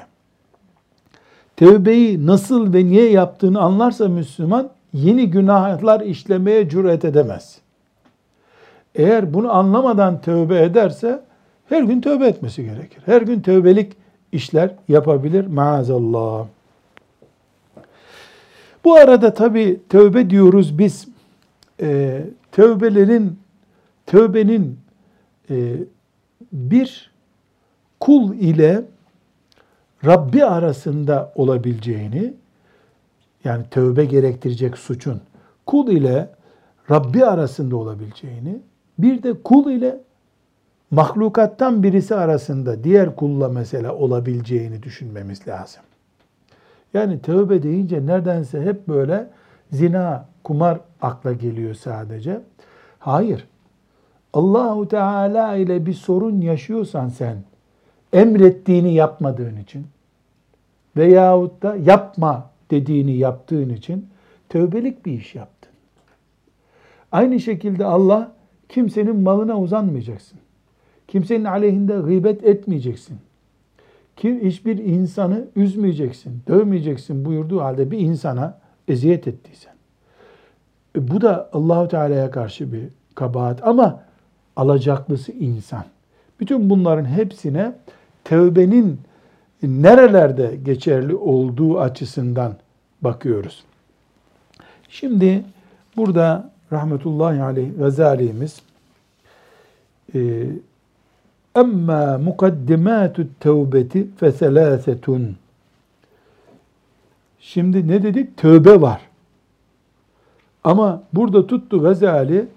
Tövbeyi 1.58 2.26
nasıl 2.26 2.74
ve 2.74 2.86
niye 2.86 3.10
yaptığını 3.10 3.62
anlarsa 3.62 4.08
Müslüman 4.08 4.70
yeni 4.94 5.30
günahlar 5.32 6.02
işlemeye 6.02 6.70
cüret 6.70 7.06
edemez. 7.06 7.58
Eğer 8.96 9.34
bunu 9.34 9.54
anlamadan 9.54 10.22
tövbe 10.22 10.62
ederse 10.62 11.24
her 11.70 11.84
gün 11.84 12.02
tövbe 12.02 12.28
etmesi 12.28 12.64
gerekir. 12.64 13.02
Her 13.06 13.22
gün 13.22 13.42
tövbelik 13.42 13.94
işler 14.32 14.72
yapabilir 14.88 15.48
maazallah. 15.48 16.46
Bu 18.84 18.96
arada 18.96 19.34
tabi 19.34 19.82
tövbe 19.90 20.30
diyoruz 20.30 20.78
biz 20.80 21.08
e, 21.82 22.22
tövbelerin 22.52 23.40
tövbenin 24.06 24.80
e, 25.50 25.76
bir 26.52 27.12
kul 28.00 28.34
ile 28.34 28.84
Rabbi 30.06 30.46
arasında 30.46 31.32
olabileceğini 31.36 32.34
yani 33.44 33.64
tövbe 33.72 34.06
gerektirecek 34.06 34.78
suçun 34.78 35.22
kul 35.66 35.88
ile 35.88 36.30
Rabbi 36.92 37.26
arasında 37.26 37.76
olabileceğini 37.76 38.60
bir 38.98 39.24
de 39.24 39.34
kul 39.44 39.72
ile 39.72 40.00
mahlukattan 40.92 41.84
birisi 41.84 42.16
arasında 42.16 42.84
diğer 42.84 43.16
kulla 43.16 43.50
mesela 43.50 43.96
olabileceğini 43.96 44.84
düşünmemiz 44.84 45.48
lazım. 45.48 45.82
Yani 46.94 47.22
tövbe 47.22 47.64
deyince 47.64 48.06
neredense 48.06 48.62
hep 48.62 48.88
böyle 48.88 49.28
zina, 49.72 50.26
kumar 50.44 50.80
akla 51.02 51.34
geliyor 51.34 51.76
sadece. 51.76 52.42
Hayır. 53.00 53.48
Allahu 54.34 54.88
Teala 54.88 55.56
ile 55.56 55.86
bir 55.86 55.94
sorun 55.94 56.42
yaşıyorsan 56.42 57.10
sen 57.10 57.38
emrettiğini 58.14 58.94
yapmadığın 58.94 59.58
için 59.58 59.88
veyahut 60.98 61.64
da 61.64 61.76
yapma 61.76 62.50
dediğini 62.72 63.18
yaptığın 63.18 63.70
için 63.70 64.08
tövbelik 64.50 65.06
bir 65.06 65.14
iş 65.14 65.36
yaptın. 65.36 65.72
Aynı 67.12 67.40
şekilde 67.40 67.86
Allah 67.86 68.32
kimsenin 68.70 69.16
malına 69.16 69.60
uzanmayacaksın. 69.60 70.40
Kimsenin 71.08 71.46
aleyhinde 71.46 72.00
gıybet 72.00 72.44
etmeyeceksin. 72.44 73.18
Kim 74.16 74.40
hiçbir 74.40 74.78
insanı 74.78 75.48
üzmeyeceksin, 75.56 76.42
dövmeyeceksin 76.48 77.26
buyurduğu 77.26 77.62
halde 77.62 77.92
bir 77.92 78.00
insana 78.00 78.58
eziyet 78.88 79.28
ettiysen. 79.28 79.74
E, 80.96 81.08
bu 81.08 81.22
da 81.22 81.50
Allahu 81.54 81.88
Teala'ya 81.88 82.32
karşı 82.32 82.74
bir 82.74 82.84
kabahat 83.16 83.68
ama 83.68 84.04
alacaklısı 84.60 85.32
insan. 85.32 85.84
Bütün 86.40 86.70
bunların 86.70 87.06
hepsine 87.06 87.74
tevbenin 88.24 89.00
nerelerde 89.64 90.56
geçerli 90.66 91.16
olduğu 91.16 91.80
açısından 91.80 92.54
bakıyoruz. 93.02 93.64
Şimdi 94.90 95.44
burada 95.98 96.52
rahmetullahi 96.72 97.42
aleyh 97.42 97.70
Gazali'miz 97.80 98.62
Emma 101.56 102.18
mukaddimatü 102.18 103.28
tevbeti 103.40 104.08
feselâsetun. 104.18 105.36
Şimdi 107.40 107.88
ne 107.88 108.04
dedik? 108.04 108.38
Tövbe 108.38 108.82
var. 108.82 109.02
Ama 110.64 111.04
burada 111.14 111.48
tuttu 111.48 111.82
Gazali 111.82 112.48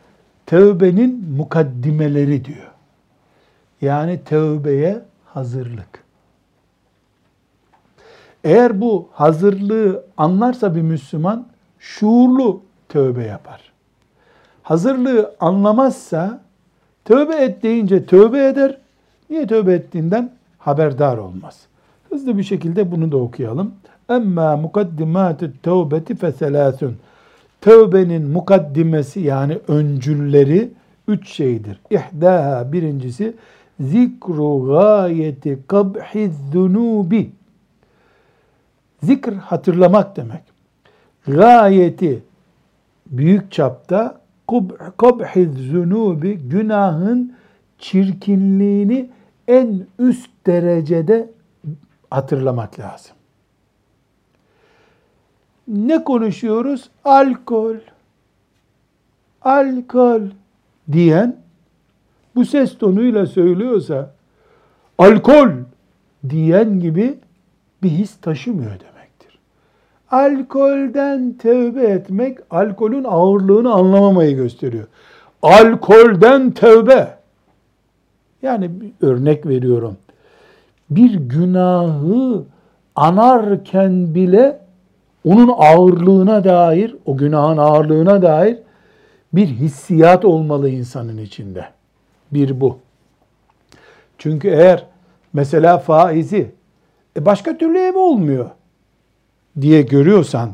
tövbenin 0.46 1.30
mukaddimeleri 1.36 2.44
diyor. 2.44 2.70
Yani 3.80 4.24
tövbeye 4.24 5.02
hazırlık. 5.24 6.04
Eğer 8.44 8.80
bu 8.80 9.08
hazırlığı 9.12 10.04
anlarsa 10.16 10.74
bir 10.74 10.82
Müslüman 10.82 11.46
şuurlu 11.78 12.62
tövbe 12.88 13.24
yapar. 13.24 13.72
Hazırlığı 14.62 15.34
anlamazsa 15.40 16.40
tövbe 17.04 17.36
et 17.36 17.62
deyince 17.62 18.06
tövbe 18.06 18.46
eder, 18.46 18.78
Niye 19.32 19.46
tövbe 19.46 19.72
ettiğinden 19.72 20.30
haberdar 20.58 21.18
olmaz. 21.18 21.60
Hızlı 22.08 22.38
bir 22.38 22.42
şekilde 22.42 22.92
bunu 22.92 23.12
da 23.12 23.16
okuyalım. 23.16 23.74
Emma 24.08 24.56
mukaddimatü 24.56 25.52
tevbeti 25.62 26.16
feselâsün. 26.16 26.96
Tövbenin 27.62 28.30
mukaddimesi 28.30 29.20
yani 29.20 29.58
öncülleri 29.68 30.70
üç 31.08 31.28
şeydir. 31.28 31.80
İhdaha 31.90 32.72
birincisi 32.72 33.34
zikru 33.80 34.66
gayeti 34.66 35.58
kabhiz 35.66 36.32
zunubi. 36.52 37.30
Zikr 39.02 39.32
hatırlamak 39.32 40.16
demek. 40.16 40.42
Gayeti 41.26 42.22
büyük 43.06 43.52
çapta 43.52 44.20
kabhiz 44.96 45.70
zunubi 45.70 46.38
günahın 46.38 47.34
çirkinliğini 47.78 49.10
en 49.48 49.86
üst 49.98 50.30
derecede 50.46 51.30
hatırlamak 52.10 52.80
lazım. 52.80 53.16
Ne 55.68 56.04
konuşuyoruz? 56.04 56.90
Alkol. 57.04 57.76
Alkol 59.42 60.20
diyen 60.92 61.36
bu 62.34 62.44
ses 62.44 62.78
tonuyla 62.78 63.26
söylüyorsa 63.26 64.10
alkol 64.98 65.48
diyen 66.28 66.80
gibi 66.80 67.18
bir 67.82 67.90
his 67.90 68.16
taşımıyor 68.16 68.70
demektir. 68.70 69.38
Alkolden 70.10 71.34
tövbe 71.38 71.82
etmek 71.82 72.38
alkolün 72.50 73.04
ağırlığını 73.04 73.72
anlamamayı 73.72 74.36
gösteriyor. 74.36 74.86
Alkolden 75.42 76.50
tövbe. 76.50 77.18
Yani 78.42 78.80
bir 78.80 79.06
örnek 79.06 79.46
veriyorum. 79.46 79.96
Bir 80.90 81.14
günahı 81.14 82.42
anarken 82.96 84.14
bile 84.14 84.61
onun 85.24 85.54
ağırlığına 85.58 86.44
dair, 86.44 86.96
o 87.06 87.16
günahın 87.16 87.56
ağırlığına 87.56 88.22
dair 88.22 88.58
bir 89.32 89.46
hissiyat 89.46 90.24
olmalı 90.24 90.68
insanın 90.68 91.18
içinde. 91.18 91.64
Bir 92.32 92.60
bu. 92.60 92.78
Çünkü 94.18 94.48
eğer 94.48 94.86
mesela 95.32 95.78
faizi 95.78 96.50
e 97.16 97.26
başka 97.26 97.58
türlü 97.58 97.78
ev 97.78 97.96
olmuyor 97.96 98.50
diye 99.60 99.82
görüyorsan 99.82 100.50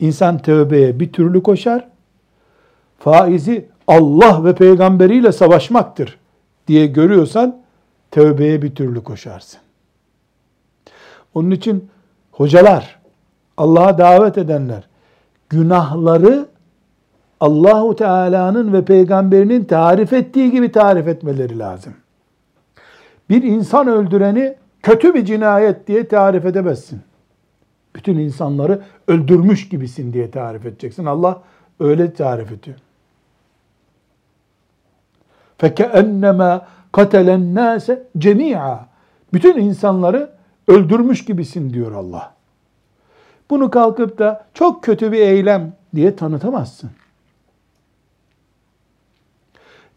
insan 0.00 0.38
tövbeye 0.38 1.00
bir 1.00 1.12
türlü 1.12 1.42
koşar. 1.42 1.88
Faizi 2.98 3.66
Allah 3.86 4.44
ve 4.44 4.54
peygamberiyle 4.54 5.32
savaşmaktır 5.32 6.18
diye 6.68 6.86
görüyorsan 6.86 7.62
tövbeye 8.10 8.62
bir 8.62 8.74
türlü 8.74 9.04
koşarsın. 9.04 9.60
Onun 11.34 11.50
için 11.50 11.90
hocalar, 12.32 12.97
Allah'a 13.57 13.97
davet 13.97 14.37
edenler 14.37 14.87
günahları 15.49 16.45
Allahu 17.39 17.95
Teala'nın 17.95 18.73
ve 18.73 18.85
peygamberinin 18.85 19.65
tarif 19.65 20.13
ettiği 20.13 20.51
gibi 20.51 20.71
tarif 20.71 21.07
etmeleri 21.07 21.59
lazım. 21.59 21.93
Bir 23.29 23.43
insan 23.43 23.87
öldüreni 23.87 24.55
kötü 24.83 25.13
bir 25.13 25.25
cinayet 25.25 25.87
diye 25.87 26.07
tarif 26.07 26.45
edemezsin. 26.45 27.01
Bütün 27.95 28.17
insanları 28.17 28.81
öldürmüş 29.07 29.69
gibisin 29.69 30.13
diye 30.13 30.31
tarif 30.31 30.65
edeceksin. 30.65 31.05
Allah 31.05 31.41
öyle 31.79 32.13
tarif 32.13 32.51
ediyor. 32.51 32.77
فَكَأَنَّمَا 35.59 36.61
قَتَلَ 36.93 37.27
النَّاسَ 37.29 37.99
جَمِيعًا 38.17 38.77
Bütün 39.33 39.57
insanları 39.57 40.29
öldürmüş 40.67 41.25
gibisin 41.25 41.73
diyor 41.73 41.91
Allah. 41.91 42.33
Bunu 43.50 43.70
kalkıp 43.70 44.18
da 44.18 44.44
çok 44.54 44.84
kötü 44.84 45.12
bir 45.12 45.18
eylem 45.18 45.72
diye 45.94 46.16
tanıtamazsın. 46.16 46.90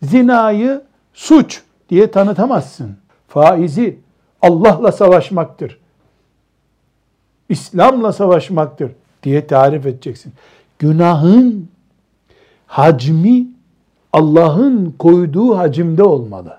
Zinayı 0.01 0.81
suç 1.13 1.63
diye 1.89 2.11
tanıtamazsın. 2.11 2.97
Faizi 3.27 3.99
Allah'la 4.41 4.91
savaşmaktır. 4.91 5.79
İslam'la 7.49 8.13
savaşmaktır 8.13 8.91
diye 9.23 9.47
tarif 9.47 9.85
edeceksin. 9.85 10.33
Günahın 10.79 11.69
hacmi 12.67 13.47
Allah'ın 14.13 14.95
koyduğu 14.99 15.57
hacimde 15.57 16.03
olmalı. 16.03 16.57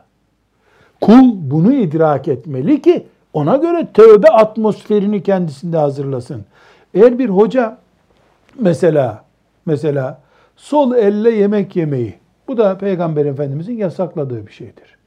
Kul 1.01 1.33
bunu 1.35 1.73
idrak 1.73 2.29
etmeli 2.29 2.83
ki 2.83 3.07
ona 3.33 3.57
göre 3.57 3.89
tövbe 3.95 4.29
atmosferini 4.29 5.23
kendisinde 5.23 5.77
hazırlasın. 5.77 6.45
Eğer 6.95 7.19
bir 7.19 7.29
hoca 7.29 7.79
mesela 8.59 9.25
mesela 9.67 10.21
sol 10.57 10.95
elle 10.95 11.31
yemek 11.31 11.77
yemeyi 11.77 12.19
bu 12.49 12.57
da 12.57 12.79
Peygamber 12.79 13.27
Efendimizin 13.27 13.77
yasakladığı 13.77 14.47
bir 14.47 14.53
şeydir. 14.53 14.99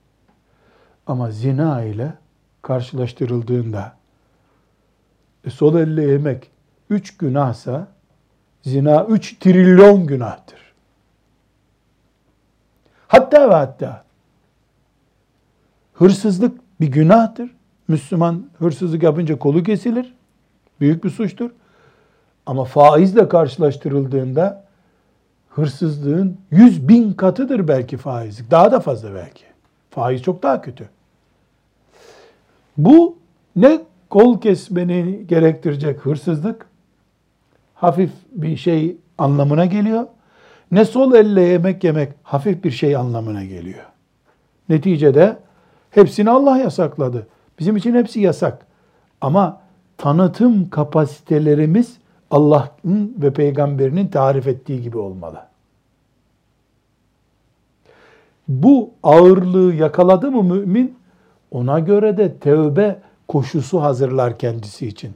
Ama 1.08 1.32
zina 1.32 1.84
ile 1.84 2.14
karşılaştırıldığında 2.62 3.96
e, 5.46 5.50
sol 5.50 5.76
elle 5.76 6.04
yemek 6.04 6.50
üç 6.90 7.18
günahsa 7.18 7.88
zina 8.62 9.06
üç 9.06 9.40
trilyon 9.40 10.08
günahtır. 10.08 10.60
Hatta 13.08 13.50
ve 13.50 13.54
hatta 13.54 14.04
hırsızlık 15.94 16.62
bir 16.82 16.88
günahtır. 16.88 17.52
Müslüman 17.88 18.50
hırsızlık 18.60 19.04
yapınca 19.04 19.40
kolu 19.40 19.64
kesilir. 19.64 20.14
Büyük 20.80 21.04
bir 21.04 21.10
suçtur. 21.10 21.52
Ama 22.46 22.66
faizle 22.66 23.30
karşılaştırıldığında 23.30 24.66
hırsızlığın 25.50 26.38
yüz 26.52 26.88
bin 26.88 27.14
katıdır 27.14 27.68
belki 27.68 27.98
faizlik. 27.98 28.52
Daha 28.52 28.72
da 28.72 28.80
fazla 28.80 29.14
belki. 29.14 29.44
Faiz 29.90 30.22
çok 30.22 30.44
daha 30.44 30.62
kötü. 30.62 30.90
Bu 32.78 33.18
ne 33.56 33.82
kol 34.10 34.42
kesmeni 34.42 35.28
gerektirecek 35.28 36.00
hırsızlık, 36.00 36.66
hafif 37.74 38.12
bir 38.32 38.58
şey 38.58 38.98
anlamına 39.18 39.66
geliyor. 39.66 40.08
Ne 40.72 40.86
sol 40.86 41.14
elle 41.14 41.42
yemek 41.42 41.84
yemek 41.84 42.14
hafif 42.24 42.64
bir 42.64 42.72
şey 42.72 42.96
anlamına 42.96 43.44
geliyor. 43.44 43.86
Neticede 44.70 45.38
hepsini 45.92 46.30
Allah 46.30 46.58
yasakladı. 46.58 47.28
Bizim 47.60 47.78
için 47.78 47.96
hepsi 47.96 48.20
yasak. 48.20 48.66
Ama 49.22 49.62
tanıtım 49.98 50.70
kapasitelerimiz 50.70 51.98
Allah'ın 52.32 53.16
ve 53.22 53.34
peygamberinin 53.34 54.08
tarif 54.08 54.48
ettiği 54.48 54.82
gibi 54.82 54.98
olmalı. 54.98 55.42
Bu 58.48 58.92
ağırlığı 59.04 59.74
yakaladı 59.74 60.32
mı 60.32 60.44
mümin? 60.44 60.96
Ona 61.52 61.80
göre 61.80 62.18
de 62.18 62.34
tevbe 62.34 63.00
koşusu 63.28 63.82
hazırlar 63.82 64.38
kendisi 64.38 64.88
için. 64.88 65.14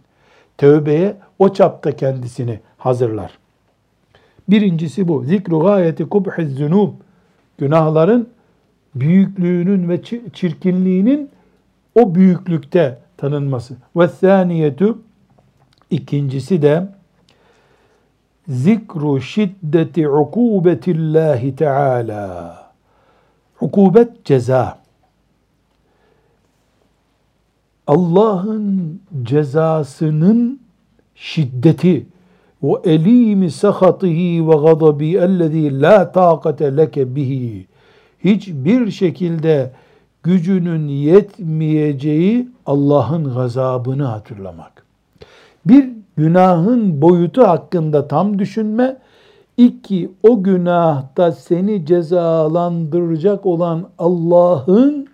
Tevbeye 0.57 1.15
o 1.39 1.53
çapta 1.53 1.91
kendisini 1.95 2.59
hazırlar. 2.77 3.39
Birincisi 4.49 5.07
bu. 5.07 5.23
Zikru 5.23 5.59
gayeti 5.59 6.09
kubhiz 6.09 6.55
zunub. 6.55 6.93
Günahların 7.57 8.29
büyüklüğünün 8.95 9.89
ve 9.89 10.01
çirkinliğinin 10.33 11.29
o 11.95 12.15
büyüklükte 12.15 12.97
tanınması. 13.17 13.77
Ve 13.95 14.07
thaniyetu 14.07 15.01
ikincisi 15.89 16.61
de 16.61 16.87
zikru 18.49 19.21
şiddeti 19.21 20.09
ukubetillahi 20.09 21.55
teala. 21.55 22.55
Ukubet 23.61 24.25
ceza. 24.25 24.79
Allah'ın 27.87 29.01
cezasının 29.23 30.59
şiddeti 31.15 32.07
ve 32.63 32.73
elimi 32.83 33.51
sahatihi 33.51 34.47
ve 34.47 34.55
gadabi 34.55 35.15
ellezî 35.15 35.81
la 35.81 36.11
taqate 36.11 36.77
leke 36.77 37.15
bihi 37.15 37.67
hiçbir 38.23 38.91
şekilde 38.91 39.71
gücünün 40.23 40.87
yetmeyeceği 40.87 42.49
Allah'ın 42.65 43.33
gazabını 43.33 44.03
hatırlamak. 44.03 44.88
Bir 45.65 45.89
günahın 46.17 47.01
boyutu 47.01 47.47
hakkında 47.47 48.07
tam 48.07 48.39
düşünme, 48.39 48.97
iki 49.57 50.11
o 50.23 50.43
günahta 50.43 51.31
seni 51.31 51.85
cezalandıracak 51.85 53.45
olan 53.45 53.89
Allah'ın 53.97 55.07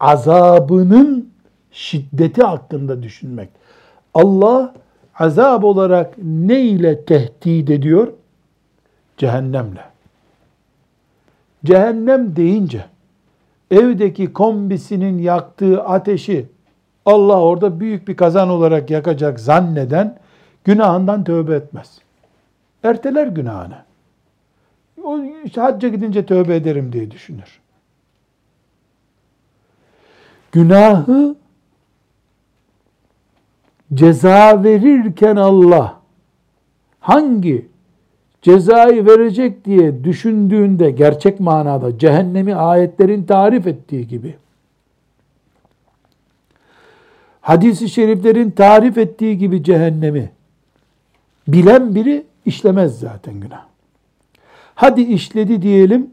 azabının 0.00 1.28
şiddeti 1.70 2.42
hakkında 2.42 3.02
düşünmek. 3.02 3.48
Allah 4.14 4.74
azab 5.18 5.62
olarak 5.62 6.14
ne 6.22 6.60
ile 6.60 7.04
tehdit 7.04 7.70
ediyor? 7.70 8.12
Cehennemle. 9.16 9.84
Cehennem 11.64 12.36
deyince 12.36 12.84
evdeki 13.70 14.32
kombisinin 14.32 15.18
yaktığı 15.18 15.82
ateşi 15.82 16.46
Allah 17.06 17.40
orada 17.42 17.80
büyük 17.80 18.08
bir 18.08 18.16
kazan 18.16 18.48
olarak 18.48 18.90
yakacak 18.90 19.40
zanneden 19.40 20.18
günahından 20.64 21.24
tövbe 21.24 21.54
etmez. 21.54 21.98
Erteler 22.82 23.26
günahını. 23.26 23.78
O 25.02 25.20
işte 25.44 25.60
hacca 25.60 25.88
gidince 25.88 26.26
tövbe 26.26 26.56
ederim 26.56 26.92
diye 26.92 27.10
düşünür. 27.10 27.60
Günahı 30.52 31.34
ceza 33.94 34.64
verirken 34.64 35.36
Allah 35.36 36.00
hangi 37.00 37.68
cezayı 38.42 39.06
verecek 39.06 39.64
diye 39.64 40.04
düşündüğünde 40.04 40.90
gerçek 40.90 41.40
manada 41.40 41.98
cehennemi 41.98 42.54
ayetlerin 42.54 43.24
tarif 43.24 43.66
ettiği 43.66 44.08
gibi 44.08 44.34
hadisi 47.42 47.88
şeriflerin 47.88 48.50
tarif 48.50 48.98
ettiği 48.98 49.38
gibi 49.38 49.64
cehennemi 49.64 50.30
bilen 51.48 51.94
biri 51.94 52.24
işlemez 52.46 52.98
zaten 52.98 53.40
günah. 53.40 53.64
Hadi 54.74 55.00
işledi 55.00 55.62
diyelim, 55.62 56.10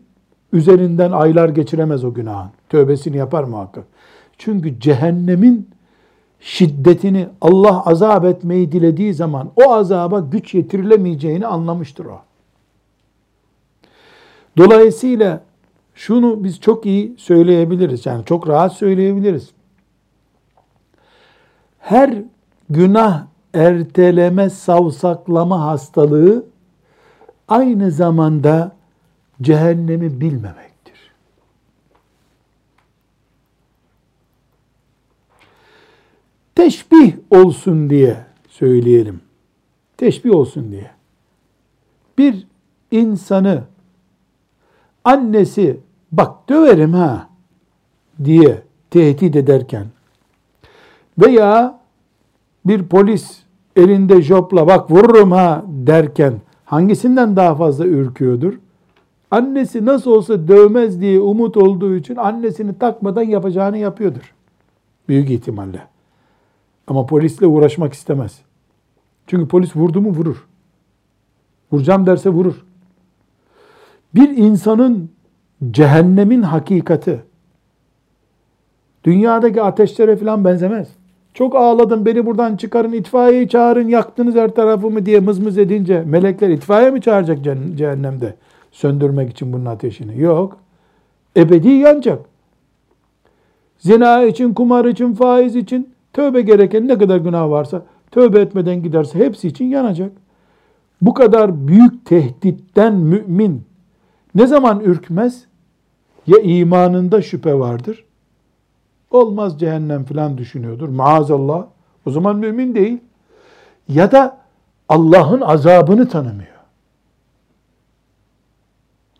üzerinden 0.53 1.11
aylar 1.11 1.49
geçiremez 1.49 2.03
o 2.03 2.13
günahın. 2.13 2.49
Tövbesini 2.69 3.17
yapar 3.17 3.43
muhakkak. 3.43 3.83
Çünkü 4.37 4.79
cehennemin 4.79 5.69
şiddetini 6.39 7.27
Allah 7.41 7.85
azap 7.85 8.25
etmeyi 8.25 8.71
dilediği 8.71 9.13
zaman 9.13 9.51
o 9.55 9.71
azaba 9.73 10.19
güç 10.19 10.53
yetirilemeyeceğini 10.53 11.47
anlamıştır 11.47 12.05
o. 12.05 12.21
Dolayısıyla 14.57 15.41
şunu 15.95 16.43
biz 16.43 16.59
çok 16.59 16.85
iyi 16.85 17.15
söyleyebiliriz. 17.17 18.05
Yani 18.05 18.25
çok 18.25 18.47
rahat 18.47 18.73
söyleyebiliriz. 18.73 19.49
Her 21.79 22.23
günah 22.69 23.27
erteleme, 23.53 24.49
savsaklama 24.49 25.61
hastalığı 25.61 26.45
aynı 27.47 27.91
zamanda 27.91 28.75
cehennemi 29.41 30.21
bilmemektir. 30.21 31.11
Teşbih 36.55 37.13
olsun 37.29 37.89
diye 37.89 38.25
söyleyelim. 38.49 39.21
Teşbih 39.97 40.31
olsun 40.31 40.71
diye. 40.71 40.91
Bir 42.17 42.47
insanı 42.91 43.63
annesi 45.03 45.79
bak 46.11 46.49
döverim 46.49 46.93
ha 46.93 47.29
diye 48.23 48.63
tehdit 48.89 49.35
ederken 49.35 49.85
veya 51.21 51.79
bir 52.65 52.84
polis 52.84 53.43
elinde 53.75 54.21
jopla 54.21 54.67
bak 54.67 54.91
vururum 54.91 55.32
ha 55.32 55.65
derken 55.67 56.34
hangisinden 56.65 57.36
daha 57.36 57.55
fazla 57.55 57.86
ürküyordur? 57.86 58.53
Annesi 59.32 59.86
nasıl 59.86 60.12
olsa 60.12 60.47
dövmez 60.47 61.01
diye 61.01 61.19
umut 61.19 61.58
olduğu 61.58 61.95
için 61.95 62.15
annesini 62.15 62.79
takmadan 62.79 63.23
yapacağını 63.23 63.77
yapıyordur. 63.77 64.34
Büyük 65.08 65.29
ihtimalle. 65.29 65.88
Ama 66.88 67.05
polisle 67.05 67.47
uğraşmak 67.47 67.93
istemez. 67.93 68.41
Çünkü 69.27 69.47
polis 69.47 69.75
vurdu 69.75 70.01
mu 70.01 70.10
vurur. 70.10 70.47
Vuracağım 71.71 72.05
derse 72.05 72.29
vurur. 72.29 72.65
Bir 74.15 74.29
insanın 74.29 75.12
cehennemin 75.71 76.41
hakikati 76.41 77.21
dünyadaki 79.03 79.62
ateşlere 79.62 80.17
falan 80.17 80.45
benzemez. 80.45 80.88
Çok 81.39 81.56
ağladım 81.56 82.06
beni 82.06 82.25
buradan 82.25 82.56
çıkarın 82.56 82.91
itfaiyeyi 82.91 83.49
çağırın 83.49 83.88
yaktınız 83.88 84.36
her 84.36 84.56
tarafımı 84.56 85.06
diye 85.06 85.19
mızmız 85.19 85.58
edince 85.58 86.04
melekler 86.08 86.49
itfaiye 86.49 86.91
mi 86.91 87.02
çağıracak 87.02 87.39
cehennemde 87.75 88.36
söndürmek 88.71 89.30
için 89.30 89.54
bunun 89.54 89.65
ateşini? 89.65 90.21
Yok. 90.21 90.58
Ebedi 91.38 91.69
yanacak. 91.69 92.19
Zina 93.78 94.23
için, 94.23 94.54
kumar 94.54 94.86
için, 94.86 95.13
faiz 95.13 95.56
için 95.56 95.93
tövbe 96.13 96.41
gereken 96.41 96.88
ne 96.88 96.97
kadar 96.97 97.17
günah 97.17 97.49
varsa 97.49 97.82
tövbe 98.12 98.39
etmeden 98.39 98.84
giderse 98.84 99.19
hepsi 99.19 99.47
için 99.47 99.65
yanacak. 99.65 100.12
Bu 101.02 101.13
kadar 101.13 101.67
büyük 101.67 102.06
tehditten 102.06 102.95
mümin 102.95 103.63
ne 104.36 104.47
zaman 104.47 104.80
ürkmez? 104.80 105.45
Ya 106.28 106.39
imanında 106.39 107.21
şüphe 107.21 107.60
vardır 107.60 108.06
Olmaz 109.12 109.60
cehennem 109.60 110.06
falan 110.06 110.38
düşünüyordur. 110.38 110.89
Maazallah. 110.89 111.65
O 112.06 112.12
zaman 112.12 112.36
mümin 112.36 112.76
değil. 112.76 113.00
Ya 113.88 114.12
da 114.12 114.38
Allah'ın 114.89 115.41
azabını 115.41 116.10
tanımıyor. 116.10 116.60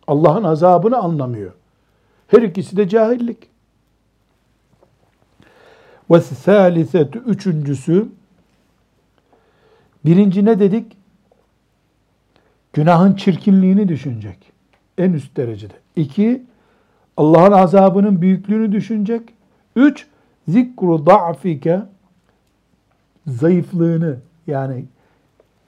Allah'ın 0.06 0.44
azabını 0.44 0.98
anlamıyor. 0.98 1.52
Her 2.26 2.42
ikisi 2.42 2.76
de 2.76 2.88
cahillik. 2.88 3.50
Ve 6.10 6.20
salisetü 6.20 7.18
üçüncüsü 7.18 8.08
birinci 10.04 10.44
ne 10.44 10.60
dedik? 10.60 10.96
Günahın 12.72 13.14
çirkinliğini 13.14 13.88
düşünecek. 13.88 14.52
En 14.98 15.12
üst 15.12 15.36
derecede. 15.36 15.74
İki, 15.96 16.42
Allah'ın 17.16 17.52
azabının 17.52 18.22
büyüklüğünü 18.22 18.72
düşünecek. 18.72 19.39
Üç, 19.76 20.06
zikru 20.48 21.06
da'fike 21.06 21.82
zayıflığını 23.26 24.16
yani 24.46 24.84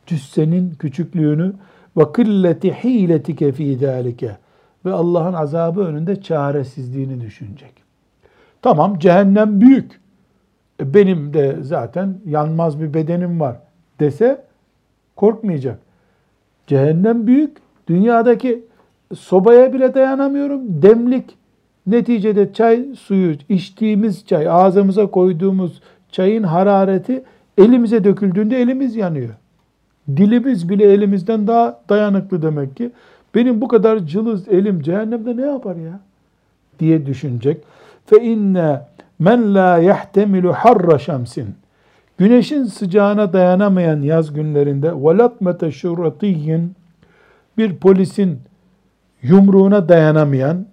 cüssenin 0.06 0.74
küçüklüğünü 0.74 1.52
ve 1.96 2.12
kılleti 2.12 2.72
hiletike 2.72 3.52
fi 3.52 3.76
zalike 3.76 4.36
ve 4.84 4.92
Allah'ın 4.92 5.32
azabı 5.32 5.80
önünde 5.80 6.22
çaresizliğini 6.22 7.20
düşünecek. 7.20 7.72
Tamam 8.62 8.98
cehennem 8.98 9.60
büyük. 9.60 10.00
E, 10.80 10.94
benim 10.94 11.34
de 11.34 11.56
zaten 11.60 12.20
yanmaz 12.26 12.80
bir 12.80 12.94
bedenim 12.94 13.40
var 13.40 13.56
dese 14.00 14.44
korkmayacak. 15.16 15.78
Cehennem 16.66 17.26
büyük. 17.26 17.56
Dünyadaki 17.88 18.64
sobaya 19.14 19.72
bile 19.72 19.94
dayanamıyorum. 19.94 20.82
Demlik 20.82 21.36
Neticede 21.86 22.52
çay 22.52 22.84
suyu, 22.98 23.34
içtiğimiz 23.48 24.26
çay, 24.26 24.48
ağzımıza 24.48 25.06
koyduğumuz 25.06 25.80
çayın 26.10 26.42
harareti 26.42 27.22
elimize 27.58 28.04
döküldüğünde 28.04 28.60
elimiz 28.62 28.96
yanıyor. 28.96 29.34
Dilimiz 30.16 30.68
bile 30.68 30.92
elimizden 30.92 31.46
daha 31.46 31.80
dayanıklı 31.88 32.42
demek 32.42 32.76
ki. 32.76 32.90
Benim 33.34 33.60
bu 33.60 33.68
kadar 33.68 33.98
cılız 33.98 34.48
elim 34.48 34.82
cehennemde 34.82 35.36
ne 35.36 35.46
yapar 35.46 35.76
ya? 35.76 36.00
diye 36.78 37.06
düşünecek. 37.06 37.64
Fe 38.06 38.22
inne 38.24 38.80
men 39.18 39.54
la 39.54 39.78
yahtemilu 39.78 40.52
harra 40.52 40.98
şemsin. 40.98 41.54
Güneşin 42.18 42.64
sıcağına 42.64 43.32
dayanamayan 43.32 44.02
yaz 44.02 44.32
günlerinde 44.32 44.92
velatmete 44.92 45.70
şurratiyyin 45.70 46.72
bir 47.58 47.76
polisin 47.76 48.38
yumruğuna 49.22 49.88
dayanamayan 49.88 50.66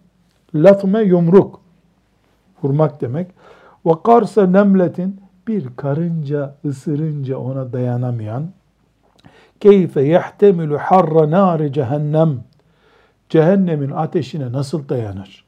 Latme 0.56 1.02
yumruk. 1.02 1.62
Vurmak 2.64 3.02
demek. 3.02 3.28
Ve 3.86 3.92
karsa 4.04 4.48
nemletin 4.48 5.22
bir 5.48 5.76
karınca 5.76 6.56
ısırınca 6.66 7.38
ona 7.38 7.74
dayanamayan 7.74 8.50
keyfe 9.60 10.02
yehtemilu 10.02 10.78
harra 10.78 11.32
nari 11.32 11.74
cehennem 11.74 12.44
cehennemin 13.30 13.92
ateşine 13.92 14.52
nasıl 14.52 14.90
dayanır? 14.90 15.46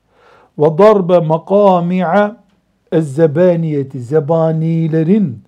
Ve 0.60 0.78
darbe 0.78 1.20
makami'a 1.20 2.38
ezzebaniyeti 2.92 4.02
zebanilerin 4.02 5.44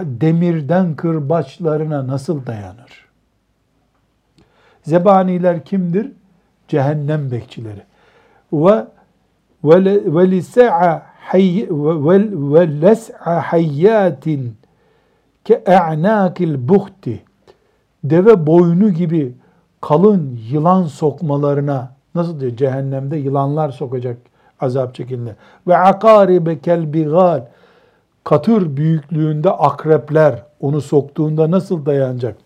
demirden 0.00 0.94
kırbaçlarına 0.94 2.06
nasıl 2.06 2.46
dayanır? 2.46 3.04
Zebaniler 4.82 5.64
kimdir? 5.64 6.12
Cehennem 6.68 7.30
bekçileri 7.30 7.82
ve 8.54 8.84
ve 9.64 10.30
lis'a 10.30 11.02
ve 11.34 12.80
les'a 12.80 13.40
hayyatin 13.52 14.56
ke 15.44 15.62
e'nakil 15.66 16.68
buhti. 16.68 17.22
Deve 18.04 18.46
boynu 18.46 18.90
gibi 18.90 19.34
kalın 19.80 20.38
yılan 20.50 20.82
sokmalarına 20.82 21.92
nasıl 22.14 22.40
diyor 22.40 22.56
cehennemde 22.56 23.16
yılanlar 23.16 23.70
sokacak 23.70 24.16
azap 24.60 24.94
çekilene 24.94 25.34
ve 25.66 25.76
akaribe 25.76 26.58
kelbigal 26.58 27.46
katır 28.24 28.76
büyüklüğünde 28.76 29.50
akrepler 29.50 30.42
onu 30.60 30.80
soktuğunda 30.80 31.50
nasıl 31.50 31.86
dayanacak? 31.86 32.36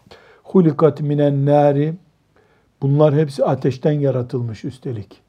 Hulikat 0.45 1.01
minen 1.01 1.47
nari 1.47 1.95
bunlar 2.83 3.15
hepsi 3.15 3.45
ateşten 3.45 3.93
yaratılmış 3.93 4.65
üstelik 4.65 5.28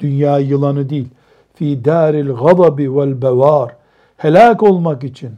dünya 0.00 0.38
yılanı 0.38 0.90
değil. 0.90 1.08
Fi 1.54 1.84
daril 1.84 2.32
gadabi 2.32 2.96
vel 2.96 3.22
bevar. 3.22 3.76
Helak 4.16 4.62
olmak 4.62 5.04
için, 5.04 5.30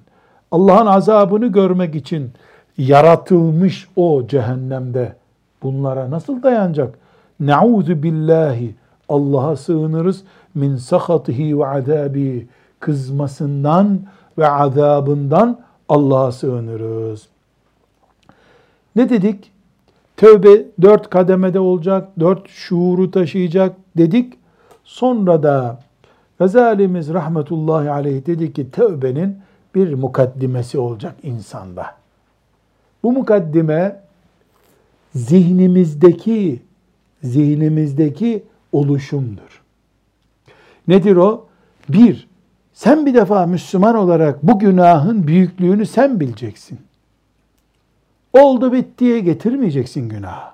Allah'ın 0.51 0.87
azabını 0.87 1.47
görmek 1.47 1.95
için 1.95 2.31
yaratılmış 2.79 3.89
o 3.97 4.27
cehennemde 4.27 5.17
bunlara 5.63 6.11
nasıl 6.11 6.43
dayanacak? 6.43 6.99
Nauzu 7.41 8.03
billahi 8.03 8.75
Allah'a 9.09 9.57
sığınırız 9.57 10.23
min 10.55 10.77
sahatihi 10.77 11.59
ve 11.59 11.67
azabi 11.67 12.49
kızmasından 12.81 14.01
ve 14.39 14.49
azabından 14.49 15.61
Allah'a 15.89 16.33
sığınırız. 16.33 17.29
Ne 18.97 19.09
dedik? 19.09 19.53
Tövbe 20.17 20.65
dört 20.83 21.11
kademede 21.11 21.61
olacak, 21.61 22.09
dört 22.21 22.49
şuuru 22.49 23.11
taşıyacak 23.11 23.77
dedik. 23.97 24.35
Sonra 24.85 25.43
da 25.43 25.81
Gazalimiz 26.39 27.09
rahmetullahi 27.09 27.91
aleyh 27.91 28.27
dedi 28.27 28.53
ki 28.53 28.71
tövbenin 28.71 29.39
bir 29.75 29.95
mukaddimesi 29.95 30.79
olacak 30.79 31.15
insanda. 31.23 31.97
Bu 33.03 33.13
mukaddime 33.13 34.01
zihnimizdeki 35.15 36.63
zihnimizdeki 37.23 38.45
oluşumdur. 38.73 39.63
Nedir 40.89 41.17
o? 41.17 41.47
Bir, 41.89 42.29
sen 42.73 43.07
bir 43.07 43.15
defa 43.15 43.47
Müslüman 43.47 43.95
olarak 43.95 44.43
bu 44.43 44.59
günahın 44.59 45.27
büyüklüğünü 45.27 45.87
sen 45.87 46.21
bileceksin. 46.21 46.79
Oldu 48.33 48.73
bittiye 48.73 49.21
getirmeyeceksin 49.21 50.09
günah. 50.09 50.53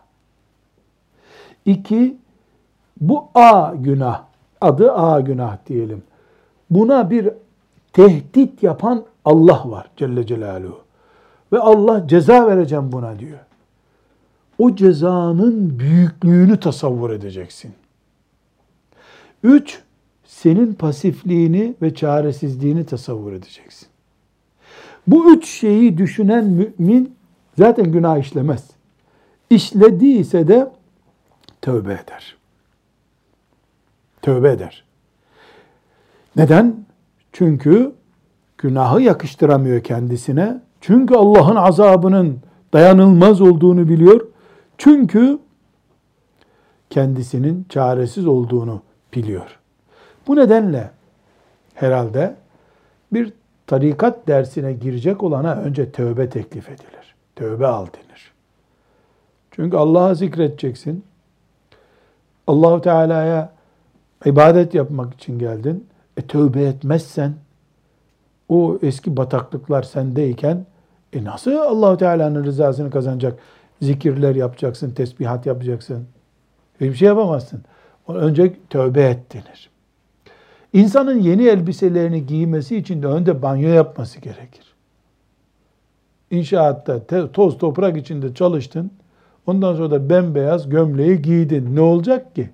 İki, 1.64 2.16
bu 3.00 3.24
A 3.34 3.74
günah, 3.74 4.22
adı 4.60 4.92
A 4.92 5.20
günah 5.20 5.56
diyelim. 5.66 6.02
Buna 6.70 7.10
bir 7.10 7.30
tehdit 7.92 8.62
yapan 8.62 9.04
Allah 9.24 9.62
var 9.70 9.90
Celle 9.96 10.26
Celaluhu. 10.26 10.80
Ve 11.52 11.58
Allah 11.58 12.08
ceza 12.08 12.46
vereceğim 12.46 12.92
buna 12.92 13.18
diyor. 13.18 13.38
O 14.58 14.74
cezanın 14.74 15.78
büyüklüğünü 15.78 16.60
tasavvur 16.60 17.10
edeceksin. 17.10 17.72
Üç, 19.42 19.82
senin 20.24 20.74
pasifliğini 20.74 21.74
ve 21.82 21.94
çaresizliğini 21.94 22.86
tasavvur 22.86 23.32
edeceksin. 23.32 23.88
Bu 25.06 25.34
üç 25.34 25.48
şeyi 25.48 25.98
düşünen 25.98 26.44
mümin 26.44 27.14
zaten 27.58 27.92
günah 27.92 28.18
işlemez. 28.18 28.70
İşlediyse 29.50 30.48
de 30.48 30.72
tövbe 31.62 31.92
eder. 31.92 32.37
Tövbe 34.22 34.50
eder. 34.50 34.84
Neden? 36.36 36.84
Çünkü 37.32 37.92
günahı 38.58 39.02
yakıştıramıyor 39.02 39.82
kendisine. 39.82 40.60
Çünkü 40.80 41.14
Allah'ın 41.14 41.56
azabının 41.56 42.40
dayanılmaz 42.72 43.40
olduğunu 43.40 43.88
biliyor. 43.88 44.26
Çünkü 44.78 45.38
kendisinin 46.90 47.66
çaresiz 47.68 48.26
olduğunu 48.26 48.82
biliyor. 49.14 49.58
Bu 50.26 50.36
nedenle 50.36 50.90
herhalde 51.74 52.36
bir 53.12 53.32
tarikat 53.66 54.28
dersine 54.28 54.72
girecek 54.72 55.22
olana 55.22 55.54
önce 55.54 55.92
tövbe 55.92 56.28
teklif 56.30 56.68
edilir. 56.68 57.14
Tövbe 57.36 57.66
al 57.66 57.86
denir. 57.86 58.32
Çünkü 59.50 59.76
Allah'a 59.76 60.14
zikredeceksin. 60.14 61.04
Allahu 62.46 62.80
Teala'ya 62.80 63.52
ibadet 64.26 64.74
yapmak 64.74 65.14
için 65.14 65.38
geldin. 65.38 65.86
E 66.16 66.22
tövbe 66.22 66.62
etmezsen 66.62 67.34
o 68.48 68.78
eski 68.82 69.16
bataklıklar 69.16 69.82
sendeyken 69.82 70.66
e 71.12 71.24
nasıl 71.24 71.52
Allahu 71.52 71.96
Teala'nın 71.96 72.44
rızasını 72.44 72.90
kazanacak? 72.90 73.38
Zikirler 73.82 74.34
yapacaksın, 74.34 74.90
tesbihat 74.90 75.46
yapacaksın. 75.46 76.06
Hiçbir 76.80 76.94
şey 76.94 77.08
yapamazsın. 77.08 77.62
Önce 78.08 78.56
tövbe 78.70 79.02
et 79.02 79.34
denir. 79.34 79.70
İnsanın 80.72 81.18
yeni 81.18 81.46
elbiselerini 81.46 82.26
giymesi 82.26 82.76
için 82.76 83.02
de 83.02 83.06
önde 83.06 83.42
banyo 83.42 83.68
yapması 83.68 84.20
gerekir. 84.20 84.74
İnşaatta 86.30 87.32
toz 87.32 87.58
toprak 87.58 87.96
içinde 87.96 88.34
çalıştın. 88.34 88.90
Ondan 89.46 89.74
sonra 89.74 89.90
da 89.90 90.10
bembeyaz 90.10 90.68
gömleği 90.68 91.22
giydin. 91.22 91.76
Ne 91.76 91.80
olacak 91.80 92.34
ki? 92.34 92.50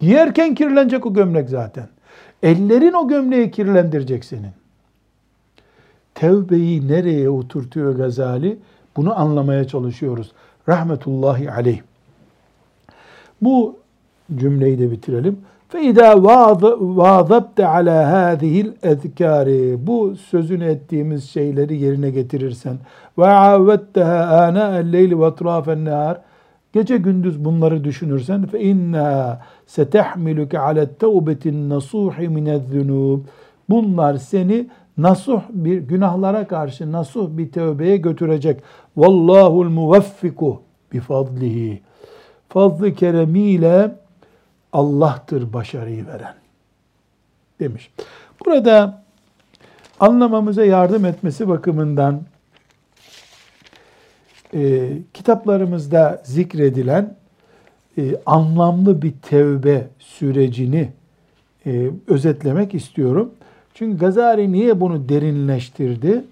Giyerken 0.00 0.54
kirlenecek 0.54 1.06
o 1.06 1.14
gömlek 1.14 1.48
zaten. 1.48 1.88
Ellerin 2.42 2.92
o 2.92 3.08
gömleği 3.08 3.50
kirlendirecek 3.50 4.24
senin. 4.24 4.52
Tevbeyi 6.14 6.88
nereye 6.88 7.30
oturtuyor 7.30 7.94
Gazali? 7.94 8.58
Bunu 8.96 9.20
anlamaya 9.20 9.66
çalışıyoruz. 9.66 10.32
Rahmetullahi 10.68 11.50
aleyh. 11.50 11.80
Bu 13.42 13.76
cümleyi 14.36 14.78
de 14.78 14.90
bitirelim. 14.90 15.38
فَاِذَا 15.72 16.08
وَاظَبْتَ 17.00 17.58
عَلَى 17.74 17.98
هَذِهِ 18.16 18.54
الْاَذْكَارِ 18.66 19.76
Bu 19.86 20.16
sözünü 20.16 20.64
ettiğimiz 20.64 21.30
şeyleri 21.30 21.76
yerine 21.76 22.10
getirirsen 22.10 22.78
وَعَوَّتَّهَا 23.18 24.20
آنَاءَ 24.48 24.82
اللَّيْلِ 24.82 25.12
وَاطْرَافَ 25.14 25.64
النَّهَارِ 25.64 26.16
Gece 26.73 26.97
gündüz 26.97 27.45
bunları 27.45 27.83
düşünürsen 27.83 28.45
fe 28.45 28.59
inna 28.59 29.41
setehmiluke 29.67 30.59
ale 30.59 30.93
tevbetin 30.93 31.69
nasuhi 31.69 32.29
minezzunub. 32.29 33.19
Bunlar 33.69 34.17
seni 34.17 34.67
nasuh 34.97 35.41
bir 35.49 35.77
günahlara 35.77 36.47
karşı 36.47 36.91
nasuh 36.91 37.29
bir 37.29 37.51
tövbeye 37.51 37.97
götürecek. 37.97 38.61
Vallahul 38.97 39.69
muvaffiku 39.69 40.61
bi 40.93 40.99
fadlihi. 40.99 41.81
Fazlı 42.49 42.93
keremiyle 42.93 43.95
Allah'tır 44.73 45.53
başarıyı 45.53 46.07
veren 46.07 46.35
demiş. 47.59 47.91
Burada 48.45 49.03
anlamamıza 49.99 50.65
yardım 50.65 51.05
etmesi 51.05 51.47
bakımından 51.47 52.21
e, 54.53 54.89
kitaplarımızda 55.13 56.21
zikredilen 56.25 57.15
e, 57.97 58.15
anlamlı 58.25 59.01
bir 59.01 59.11
tevbe 59.11 59.87
sürecini 59.99 60.89
e, 61.65 61.89
özetlemek 62.07 62.73
istiyorum. 62.73 63.31
Çünkü 63.73 63.97
Gazali 63.97 64.51
niye 64.51 64.81
bunu 64.81 65.09
derinleştirdi? 65.09 66.23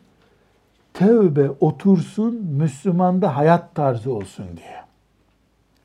Tevbe 0.94 1.50
otursun, 1.60 2.36
Müslümanda 2.36 3.38
hayat 3.38 3.76
tarzı 3.76 4.14
olsun 4.14 4.46
diye. 4.58 4.82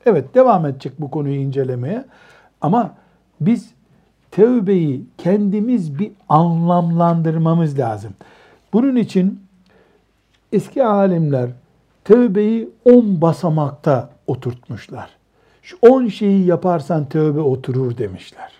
Evet 0.05 0.35
devam 0.35 0.65
edecek 0.65 0.93
bu 0.99 1.11
konuyu 1.11 1.35
incelemeye. 1.35 2.05
Ama 2.61 2.93
biz 3.41 3.69
tevbeyi 4.31 5.03
kendimiz 5.17 5.99
bir 5.99 6.11
anlamlandırmamız 6.29 7.79
lazım. 7.79 8.13
Bunun 8.73 8.95
için 8.95 9.41
eski 10.51 10.83
alimler 10.83 11.49
tevbeyi 12.07 12.69
on 12.85 13.21
basamakta 13.21 14.09
oturtmuşlar. 14.27 15.09
Şu 15.61 15.77
on 15.81 16.07
şeyi 16.07 16.45
yaparsan 16.45 17.09
tövbe 17.09 17.39
oturur 17.39 17.97
demişler. 17.97 18.51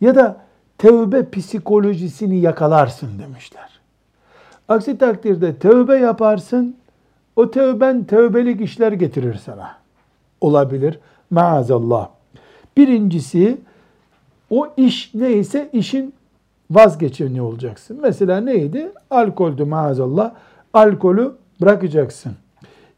Ya 0.00 0.14
da 0.14 0.36
tövbe 0.78 1.30
psikolojisini 1.30 2.40
yakalarsın 2.40 3.18
demişler. 3.18 3.70
Aksi 4.68 4.98
takdirde 4.98 5.56
tövbe 5.56 5.96
yaparsın, 5.96 6.76
o 7.36 7.50
tövben 7.50 8.04
tövbelik 8.04 8.60
işler 8.60 8.92
getirir 8.92 9.34
sana. 9.34 9.76
Olabilir. 10.40 10.98
Maazallah. 11.30 12.08
Birincisi 12.76 13.58
o 14.50 14.68
iş 14.76 15.14
neyse 15.14 15.70
işin 15.72 16.14
vazgeçeni 16.70 17.42
olacaksın. 17.42 17.98
Mesela 18.02 18.40
neydi? 18.40 18.92
Alkoldü 19.10 19.64
maazallah. 19.64 20.34
Alkolü 20.72 21.32
bırakacaksın. 21.60 22.32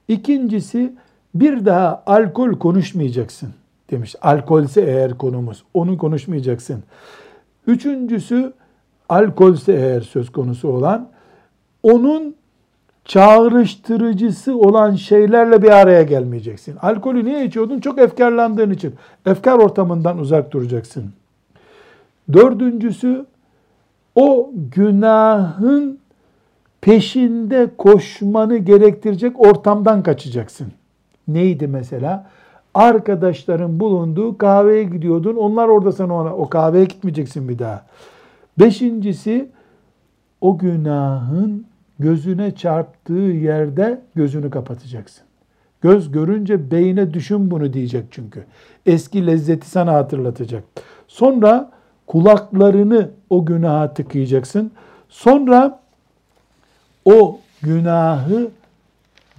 İkincisi 0.09 0.93
bir 1.35 1.65
daha 1.65 2.03
alkol 2.07 2.53
konuşmayacaksın 2.53 3.49
demiş. 3.91 4.17
Alkolse 4.23 4.81
eğer 4.81 5.19
konumuz 5.19 5.65
onu 5.75 5.99
konuşmayacaksın. 5.99 6.83
Üçüncüsü 7.67 8.53
alkolse 9.09 9.73
eğer 9.73 10.01
söz 10.01 10.33
konusu 10.33 10.69
olan 10.69 11.09
onun 11.83 12.35
çağrıştırıcısı 13.05 14.57
olan 14.57 14.95
şeylerle 14.95 15.63
bir 15.63 15.71
araya 15.71 16.03
gelmeyeceksin. 16.03 16.77
Alkolü 16.77 17.25
niye 17.25 17.45
içiyordun? 17.45 17.81
Çok 17.81 17.99
efkarlandığın 17.99 18.71
için. 18.71 18.95
Efkar 19.27 19.59
ortamından 19.59 20.19
uzak 20.19 20.53
duracaksın. 20.53 21.13
Dördüncüsü 22.33 23.27
o 24.15 24.51
günahın 24.75 25.99
peşinde 26.83 27.71
koşmanı 27.79 28.59
gerektirecek 28.59 29.41
ortamdan 29.41 30.03
kaçacaksın. 30.03 30.73
Neydi 31.29 31.67
mesela? 31.67 32.31
Arkadaşların 32.75 33.81
bulunduğu 33.81 34.39
kahveye 34.39 34.85
gidiyordun. 34.85 35.37
Onlar 35.37 35.69
orada 35.69 35.93
sana 35.93 36.15
ona, 36.15 36.35
o 36.37 36.49
kahveye 36.49 36.85
gitmeyeceksin 36.85 37.49
bir 37.49 37.59
daha. 37.59 37.85
Beşincisi 38.59 39.49
o 40.41 40.59
günahın 40.59 41.67
gözüne 41.99 42.55
çarptığı 42.55 43.13
yerde 43.13 44.01
gözünü 44.15 44.51
kapatacaksın. 44.51 45.25
Göz 45.81 46.13
görünce 46.13 46.71
beyine 46.71 47.15
düşün 47.15 47.51
bunu 47.51 47.73
diyecek 47.73 48.05
çünkü. 48.11 48.45
Eski 48.87 49.27
lezzeti 49.27 49.71
sana 49.71 49.93
hatırlatacak. 49.93 50.65
Sonra 51.09 51.71
kulaklarını 52.07 53.11
o 53.31 53.47
günaha 53.47 53.95
tıkayacaksın. 53.95 54.71
Sonra 55.09 55.82
o 57.05 57.41
günahı 57.63 58.51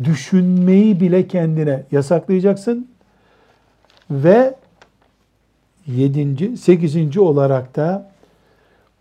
düşünmeyi 0.04 1.00
bile 1.00 1.28
kendine 1.28 1.84
yasaklayacaksın. 1.92 2.88
Ve 4.12 4.56
yedinci, 5.88 6.58
sekizinci 6.58 7.20
olarak 7.20 7.76
da 7.76 8.12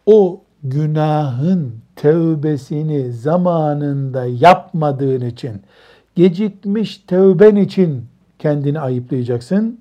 o 0.06 0.40
günahın 0.62 1.74
tevbesini 1.96 3.12
zamanında 3.12 4.24
yapmadığın 4.24 5.26
için, 5.26 5.62
gecikmiş 6.14 6.98
tevben 6.98 7.56
için 7.56 8.06
kendini 8.38 8.80
ayıplayacaksın. 8.80 9.80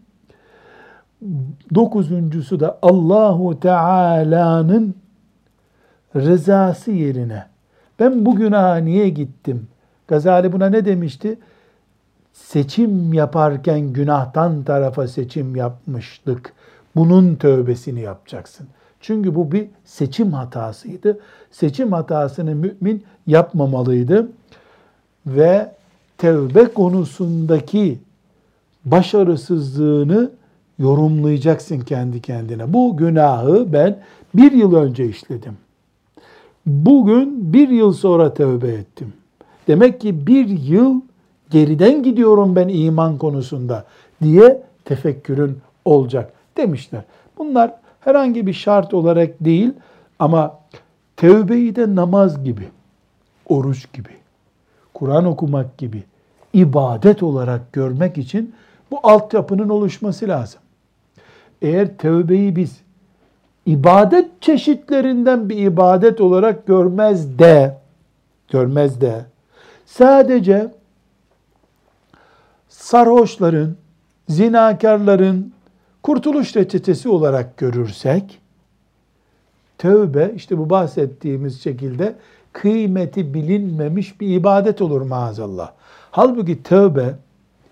Dokuzuncusu 1.76 2.60
da 2.60 2.80
Allahu 2.82 3.60
Teala'nın 3.60 4.96
rızası 6.16 6.92
yerine 6.92 7.51
ben 8.02 8.26
bu 8.26 8.36
günaha 8.36 8.78
niye 8.78 9.10
gittim? 9.10 9.68
Gazali 10.08 10.52
buna 10.52 10.70
ne 10.70 10.86
demişti? 10.86 11.39
Seçim 12.34 13.14
yaparken 13.14 13.93
günahtan 13.93 14.64
tarafa 14.64 15.08
seçim 15.08 15.56
yapmıştık. 15.56 16.54
Bunun 16.95 17.36
tövbesini 17.36 18.02
yapacaksın. 18.02 18.68
Çünkü 19.02 19.36
bu 19.36 19.52
bir 19.52 19.68
seçim 19.86 20.34
hatasıydı. 20.34 21.20
Seçim 21.52 21.91
hatasını 21.91 22.56
mümin 22.56 23.04
yapmamalıydı. 23.28 24.28
Ve 25.26 25.72
tevbe 26.18 26.66
konusundaki 26.66 27.99
başarısızlığını 28.86 30.32
yorumlayacaksın 30.80 31.80
kendi 31.80 32.22
kendine. 32.22 32.74
Bu 32.74 32.97
günahı 32.97 33.74
ben 33.74 33.99
bir 34.36 34.52
yıl 34.52 34.76
önce 34.76 35.06
işledim. 35.06 35.58
Bugün 36.66 37.53
bir 37.53 37.70
yıl 37.70 37.93
sonra 37.93 38.34
tövbe 38.34 38.68
ettim. 38.68 39.14
Demek 39.68 40.01
ki 40.01 40.28
bir 40.28 40.47
yıl 40.47 41.01
geriden 41.49 42.03
gidiyorum 42.03 42.55
ben 42.55 42.68
iman 42.68 43.18
konusunda 43.18 43.86
diye 44.22 44.64
tefekkürün 44.86 45.57
olacak 45.86 46.34
demişler. 46.57 47.03
Bunlar 47.38 47.74
herhangi 47.99 48.47
bir 48.47 48.53
şart 48.53 48.93
olarak 48.93 49.30
değil 49.39 49.74
ama 50.20 50.59
tevbeyi 51.18 51.76
de 51.76 51.95
namaz 51.95 52.43
gibi, 52.43 52.68
oruç 53.49 53.93
gibi, 53.93 54.09
Kur'an 54.93 55.26
okumak 55.26 55.78
gibi 55.78 56.03
ibadet 56.53 57.24
olarak 57.24 57.74
görmek 57.74 58.18
için 58.18 58.55
bu 58.91 58.99
altyapının 59.03 59.70
oluşması 59.70 60.28
lazım. 60.28 60.62
Eğer 61.62 61.97
tevbeyi 61.97 62.55
biz 62.55 62.82
ibadet 63.66 64.41
çeşitlerinden 64.41 65.49
bir 65.49 65.57
ibadet 65.57 66.22
olarak 66.22 66.68
görmez 66.68 67.39
de 67.39 67.78
görmez 68.51 69.01
de 69.01 69.26
sadece 69.86 70.72
sarhoşların, 72.70 73.76
zinakarların 74.30 75.53
kurtuluş 76.03 76.55
reçetesi 76.55 77.09
olarak 77.09 77.57
görürsek 77.57 78.41
tövbe 79.78 80.32
işte 80.36 80.57
bu 80.57 80.70
bahsettiğimiz 80.70 81.64
şekilde 81.64 82.16
kıymeti 82.53 83.34
bilinmemiş 83.34 84.22
bir 84.22 84.28
ibadet 84.28 84.82
olur 84.82 85.01
maazallah. 85.01 85.72
Halbuki 86.12 86.64
tövbe 86.64 87.16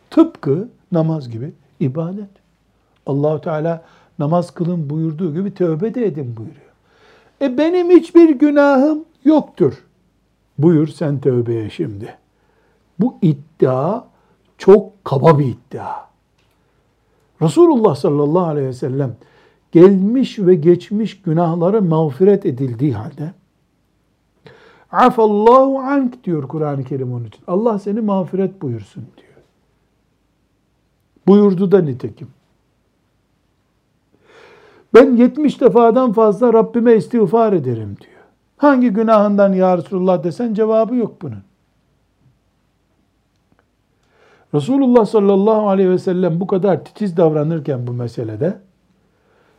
tıpkı 0.10 0.68
namaz 0.92 1.30
gibi 1.30 1.52
ibadet. 1.80 2.30
Allahu 3.06 3.42
Teala 3.42 3.84
namaz 4.20 4.52
kılın 4.52 4.90
buyurduğu 4.90 5.34
gibi 5.34 5.54
tövbe 5.54 5.96
de 5.96 6.06
edin 6.06 6.38
buyuruyor. 6.38 6.70
E 7.42 7.58
benim 7.58 7.90
hiçbir 7.90 8.30
günahım 8.30 9.06
yoktur. 9.24 9.74
Buyur 10.58 10.88
sen 10.88 11.20
tövbeye 11.20 11.70
şimdi. 11.70 12.16
Bu 13.00 13.16
iddia 13.22 14.04
çok 14.58 15.06
kaba 15.06 15.40
bir 15.40 15.46
iddia. 15.46 16.10
Resulullah 17.42 17.96
sallallahu 17.96 18.46
aleyhi 18.46 18.68
ve 18.68 18.74
sellem 18.74 19.16
gelmiş 19.72 20.40
ve 20.40 20.56
geçmiş 20.56 21.22
günahları 21.22 21.82
mağfiret 21.82 22.46
edildiği 22.46 22.94
halde 22.94 23.34
afallahu 24.92 25.80
ank 25.80 26.24
diyor 26.24 26.48
Kur'an-ı 26.48 26.84
Kerim 26.84 27.14
onun 27.14 27.26
için. 27.26 27.42
Allah 27.48 27.80
seni 27.80 28.02
mağfiret 28.02 28.62
buyursun 28.62 29.06
diyor. 29.18 29.44
Buyurdu 31.28 31.72
da 31.72 31.82
nitekim. 31.82 32.28
Ben 34.94 35.16
70 35.16 35.62
defadan 35.62 36.14
fazla 36.14 36.54
Rabbime 36.54 36.96
istiğfar 36.96 37.54
ederim 37.54 37.98
diyor. 38.02 38.20
Hangi 38.58 38.90
günahından 38.90 39.54
ya 39.54 39.78
Resulullah 39.78 40.24
desen 40.24 40.54
cevabı 40.54 40.96
yok 40.96 41.22
bunun. 41.22 41.44
Resulullah 44.54 45.06
sallallahu 45.06 45.70
aleyhi 45.70 45.90
ve 45.90 46.00
sellem 46.00 46.40
bu 46.40 46.48
kadar 46.48 46.86
titiz 46.86 47.18
davranırken 47.18 47.88
bu 47.88 47.94
meselede 47.94 48.58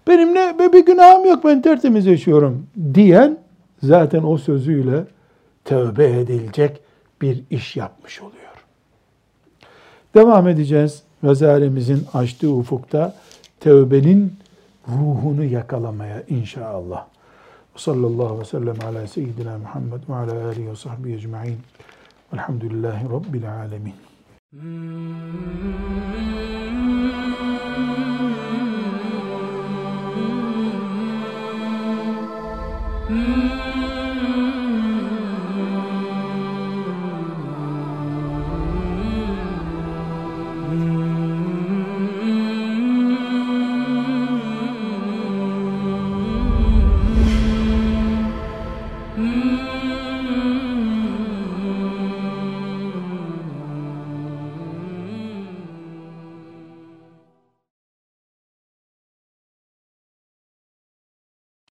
benim 0.09 0.35
ne 0.35 0.73
bir 0.73 0.87
günahım 0.87 1.25
yok 1.25 1.45
ben 1.45 1.63
tertemiz 1.63 2.07
yaşıyorum 2.07 2.67
diyen 2.95 3.39
zaten 3.83 4.23
o 4.23 4.39
sözüyle 4.39 5.05
tövbe 5.65 6.21
edilecek 6.21 6.81
bir 7.23 7.45
iş 7.51 7.77
yapmış 7.77 8.21
oluyor. 8.21 8.65
Devam 10.15 10.49
edeceğiz. 10.49 11.03
Gazalemizin 11.23 12.03
açtığı 12.15 12.51
ufukta 12.51 13.15
tövbenin 13.61 14.33
ruhunu 14.91 15.45
yakalamaya 15.45 16.23
inşallah. 16.29 17.07
Sallallahu 17.77 18.27
aleyhi 18.27 18.41
ve 18.41 18.45
sellem 18.45 18.77
ala 18.87 19.07
seyyidina 19.07 19.59
Muhammed 19.59 20.03
ve 20.09 20.15
ala 20.15 20.47
alihi 20.49 20.71
ve 20.71 20.77
sahbihi 20.77 21.15
ecma'in. 21.15 21.59
Velhamdülillahi 22.33 23.05
Rabbil 23.05 23.53
alemin. 23.53 23.95
Mm-hmm. 33.11 33.60